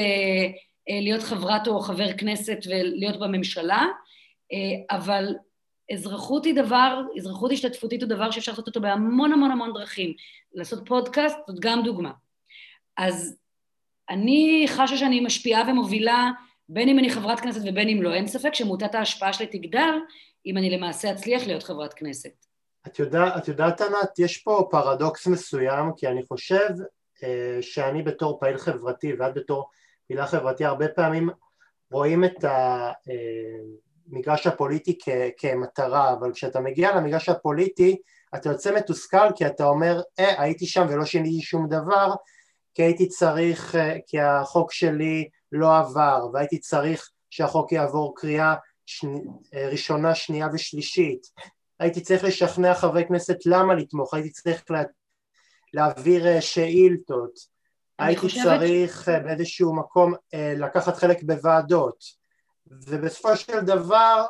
[0.90, 3.86] אה, להיות חברת או חבר כנסת ולהיות בממשלה,
[4.52, 5.34] אה, אבל
[5.93, 10.14] אזרחות היא דבר, אזרחות השתתפותית הוא דבר שאפשר לעשות אותו בהמון המון המון דרכים.
[10.55, 12.12] לעשות פודקאסט זאת גם דוגמה.
[12.97, 13.36] אז
[14.11, 16.30] אני חשה שאני משפיעה ומובילה,
[16.68, 19.95] בין אם אני חברת כנסת ובין אם לא, אין ספק שמוטת ההשפעה שלי תגדל
[20.47, 22.45] אם אני למעשה אצליח להיות חברת כנסת.
[22.86, 26.68] את, יודע, את יודעת, ענת, יש פה פרדוקס מסוים, כי אני חושב
[27.22, 29.70] אה, שאני בתור פעיל חברתי ואת בתור
[30.07, 31.30] פעילה חברתי, הרבה פעמים
[31.91, 32.45] רואים את
[34.12, 37.96] המגרש הפוליטי כ- כמטרה, אבל כשאתה מגיע למגרש הפוליטי
[38.34, 42.14] אתה יוצא מתוסכל כי אתה אומר, אה, הייתי שם ולא שיניתי שום דבר,
[42.74, 48.54] כי הייתי צריך, אה, כי החוק שלי לא עבר, והייתי צריך שהחוק יעבור קריאה
[48.86, 49.20] שני,
[49.54, 51.26] אה, ראשונה, שנייה ושלישית.
[51.80, 54.82] הייתי צריך לשכנע חברי כנסת למה לתמוך, הייתי צריך לה,
[55.74, 57.59] להעביר אה, שאילתות.
[57.98, 58.44] הייתי חושבת...
[58.44, 62.04] צריך באיזשהו מקום לקחת חלק בוועדות
[62.71, 64.27] ובסופו של דבר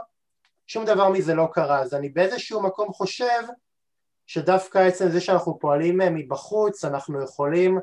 [0.67, 3.43] שום דבר מזה לא קרה אז אני באיזשהו מקום חושב
[4.27, 7.79] שדווקא עצם זה שאנחנו פועלים אה, מבחוץ אנחנו יכולים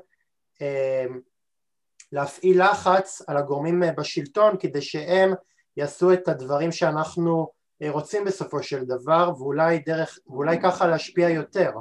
[2.11, 5.33] להפעיל לחץ על הגורמים בשלטון כדי שהם
[5.77, 7.47] יעשו את הדברים שאנחנו
[7.81, 11.71] אה, רוצים בסופו של דבר, ואולי דרך, ואולי ככה להשפיע יותר.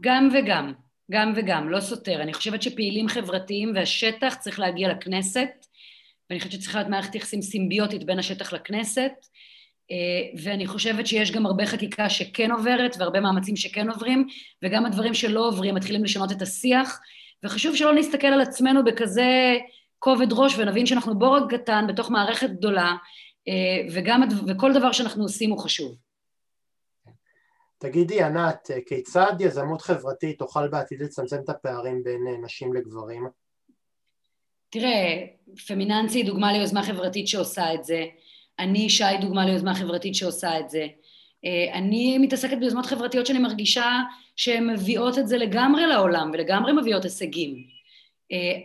[0.00, 0.72] גם וגם,
[1.10, 2.22] גם וגם, לא סותר.
[2.22, 5.48] אני חושבת שפעילים חברתיים והשטח צריך להגיע לכנסת,
[6.30, 9.12] ואני חושבת שצריכה להיות מערכת יחסים סימביוטית בין השטח לכנסת,
[9.90, 14.26] אה, ואני חושבת שיש גם הרבה חקיקה שכן עוברת והרבה מאמצים שכן עוברים,
[14.62, 17.00] וגם הדברים שלא עוברים מתחילים לשנות את השיח,
[17.44, 19.56] וחשוב שלא נסתכל על עצמנו בכזה
[19.98, 22.96] כובד ראש ונבין שאנחנו בורג קטן בתוך מערכת גדולה,
[23.48, 25.96] אה, וגם, וכל דבר שאנחנו עושים הוא חשוב.
[27.78, 33.28] תגידי ענת, כיצד יזמות חברתית תוכל בעתיד לצמצם את הפערים בין אה, נשים לגברים?
[34.74, 35.26] תראה,
[35.66, 38.04] פמיננסי היא דוגמה ליוזמה חברתית שעושה את זה,
[38.58, 40.86] אני שי דוגמה ליוזמה חברתית שעושה את זה.
[41.44, 44.00] אה, אני מתעסקת ביוזמות חברתיות שאני מרגישה
[44.36, 47.74] שהן מביאות את זה לגמרי לעולם ולגמרי מביאות הישגים.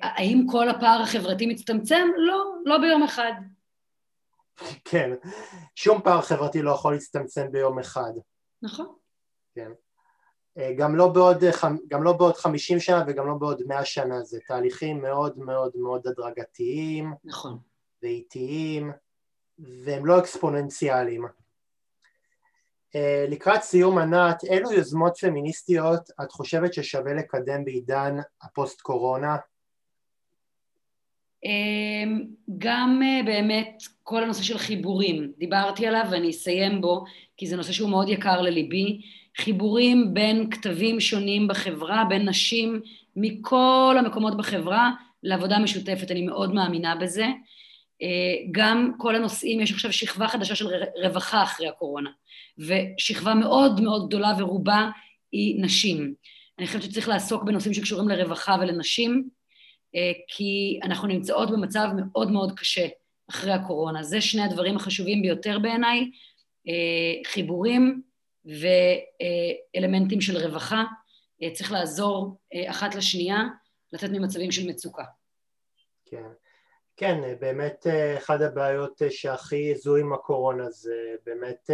[0.01, 2.07] האם כל הפער החברתי מצטמצם?
[2.17, 3.33] לא, לא ביום אחד.
[4.85, 5.09] כן,
[5.75, 8.11] שום פער חברתי לא יכול להצטמצם ביום אחד.
[8.61, 8.85] נכון.
[9.55, 9.71] כן.
[10.59, 11.43] אה, גם לא, בעוד,
[11.87, 16.07] גם לא בעוד 50 שנה וגם לא בעוד 100 שנה, זה תהליכים מאוד מאוד מאוד
[16.07, 17.13] הדרגתיים.
[17.23, 17.57] נכון.
[18.03, 18.91] ואיטיים,
[19.59, 21.25] והם לא אקספוננציאליים.
[22.95, 29.37] אה, לקראת סיום ענת, אילו יוזמות פמיניסטיות את חושבת ששווה לקדם בעידן הפוסט קורונה?
[31.43, 32.25] אמ,
[32.57, 37.03] גם אה, באמת כל הנושא של חיבורים, דיברתי עליו ואני אסיים בו
[37.37, 39.01] כי זה נושא שהוא מאוד יקר לליבי,
[39.39, 42.81] חיבורים בין כתבים שונים בחברה, בין נשים
[43.15, 44.91] מכל המקומות בחברה
[45.23, 47.25] לעבודה משותפת, אני מאוד מאמינה בזה.
[48.01, 50.67] אה, גם כל הנושאים, יש עכשיו שכבה חדשה של
[51.03, 52.09] רווחה אחרי הקורונה,
[52.57, 54.89] ושכבה מאוד מאוד גדולה ורובה
[55.31, 56.13] היא נשים.
[56.59, 59.29] אני חושבת שצריך לעסוק בנושאים שקשורים לרווחה ולנשים,
[59.95, 62.87] אה, כי אנחנו נמצאות במצב מאוד מאוד קשה
[63.29, 64.03] אחרי הקורונה.
[64.03, 66.11] זה שני הדברים החשובים ביותר בעיניי,
[66.67, 68.08] אה, חיבורים
[68.45, 70.83] ואלמנטים של רווחה.
[71.43, 72.37] אה, צריך לעזור
[72.69, 73.37] אחת לשנייה,
[73.93, 75.03] לצאת ממצבים של מצוקה.
[76.05, 76.27] כן.
[76.97, 77.87] כן, באמת
[78.17, 81.69] אחת הבעיות שהכי זו עם הקורונה זה באמת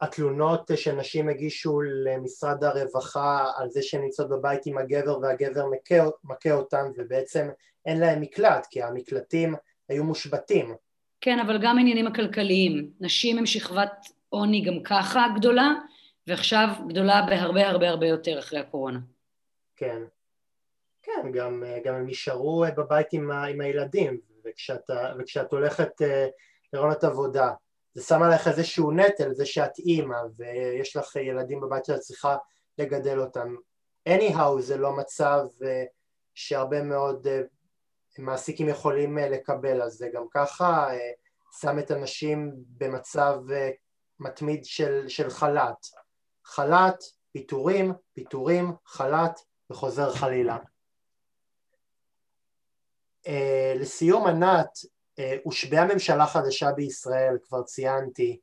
[0.00, 6.52] התלונות שנשים הגישו למשרד הרווחה על זה שהן נמצאות בבית עם הגבר והגבר מכה, מכה
[6.52, 7.48] אותן ובעצם
[7.86, 9.54] אין להם מקלט כי המקלטים
[9.88, 10.74] היו מושבתים.
[11.20, 12.90] כן, אבל גם העניינים הכלכליים.
[13.00, 15.68] נשים הם שכבת עוני גם ככה גדולה,
[16.26, 18.98] ועכשיו גדולה בהרבה הרבה הרבה יותר אחרי הקורונה.
[19.76, 20.02] כן.
[21.02, 26.26] כן, גם, גם הם נשארו בבית עם, ה, עם הילדים, וכשאת, וכשאת הולכת אה,
[26.72, 27.50] לרעיונות עבודה
[27.98, 32.36] זה שם עליך איזשהו נטל, זה שאת אימא ויש לך ילדים בבית שאת צריכה
[32.78, 33.54] לגדל אותם.
[34.08, 35.84] anyhow זה לא מצב אה,
[36.34, 37.40] שהרבה מאוד אה,
[38.18, 40.88] מעסיקים יכולים אה, לקבל, אז זה גם ככה
[41.60, 43.34] שם את הנשים במצב
[44.20, 45.86] מתמיד של, של חל"ת.
[46.44, 46.96] חל"ת,
[47.32, 49.40] פיטורים, פיטורים, חל"ת
[49.70, 50.58] וחוזר חלילה.
[53.76, 54.68] לסיום ענת,
[55.18, 58.40] אה, הושבעה ממשלה חדשה בישראל, כבר ציינתי.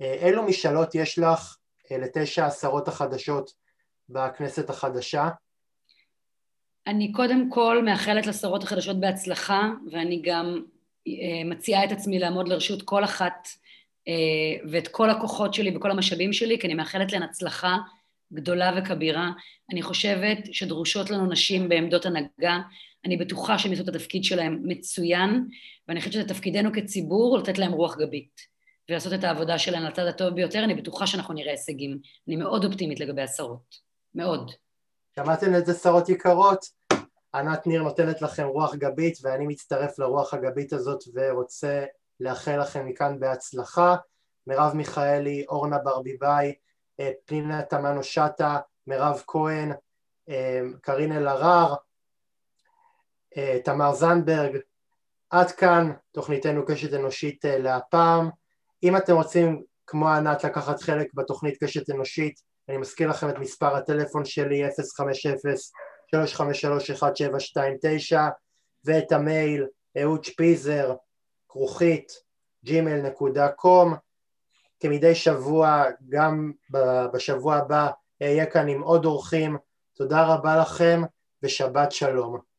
[0.00, 1.56] אה, אילו משאלות יש לך
[1.90, 3.50] אה, לתשע השרות החדשות
[4.08, 5.28] בכנסת החדשה?
[6.90, 10.62] אני קודם כל מאחלת לשרות החדשות בהצלחה, ואני גם
[11.44, 13.48] מציעה את עצמי לעמוד לרשות כל אחת
[14.70, 17.76] ואת כל הכוחות שלי וכל המשאבים שלי, כי אני מאחלת להן הצלחה
[18.32, 19.30] גדולה וכבירה.
[19.72, 22.58] אני חושבת שדרושות לנו נשים בעמדות הנהגה,
[23.04, 25.48] אני בטוחה שהם יעשו את התפקיד שלהם מצוין,
[25.88, 28.40] ואני חושבת שזה תפקידנו כציבור לתת להם רוח גבית,
[28.88, 31.98] ולעשות את העבודה שלהם לצד הטוב ביותר, אני בטוחה שאנחנו נראה הישגים.
[32.28, 33.76] אני מאוד אופטימית לגבי השרות,
[34.14, 34.50] מאוד.
[35.16, 36.79] שמעתם את זה שרות יקרות?
[37.34, 41.84] ענת ניר נותנת לכם רוח גבית ואני מצטרף לרוח הגבית הזאת ורוצה
[42.20, 43.96] לאחל לכם מכאן בהצלחה.
[44.46, 46.54] מרב מיכאלי, אורנה ברביבאי,
[47.00, 49.72] אה, פנינה תמנו שטה, מירב כהן,
[50.28, 51.74] אה, קארין אלהרר,
[53.36, 54.58] אה, תמר זנדברג,
[55.30, 58.30] עד כאן תוכניתנו קשת אנושית להפעם.
[58.82, 63.76] אם אתם רוצים כמו ענת לקחת חלק בתוכנית קשת אנושית, אני מזכיר לכם את מספר
[63.76, 64.64] הטלפון שלי
[66.14, 66.18] 050-353-1729
[68.84, 69.66] ואת המייל
[70.02, 70.94] אהוד שפיזר
[71.48, 72.12] כרוכית
[72.66, 73.94] gmail.com
[74.80, 76.52] כמדי שבוע גם
[77.12, 77.90] בשבוע הבא
[78.22, 79.56] אהיה כאן עם עוד אורחים.
[79.94, 81.02] תודה רבה לכם
[81.42, 82.49] ושבת שלום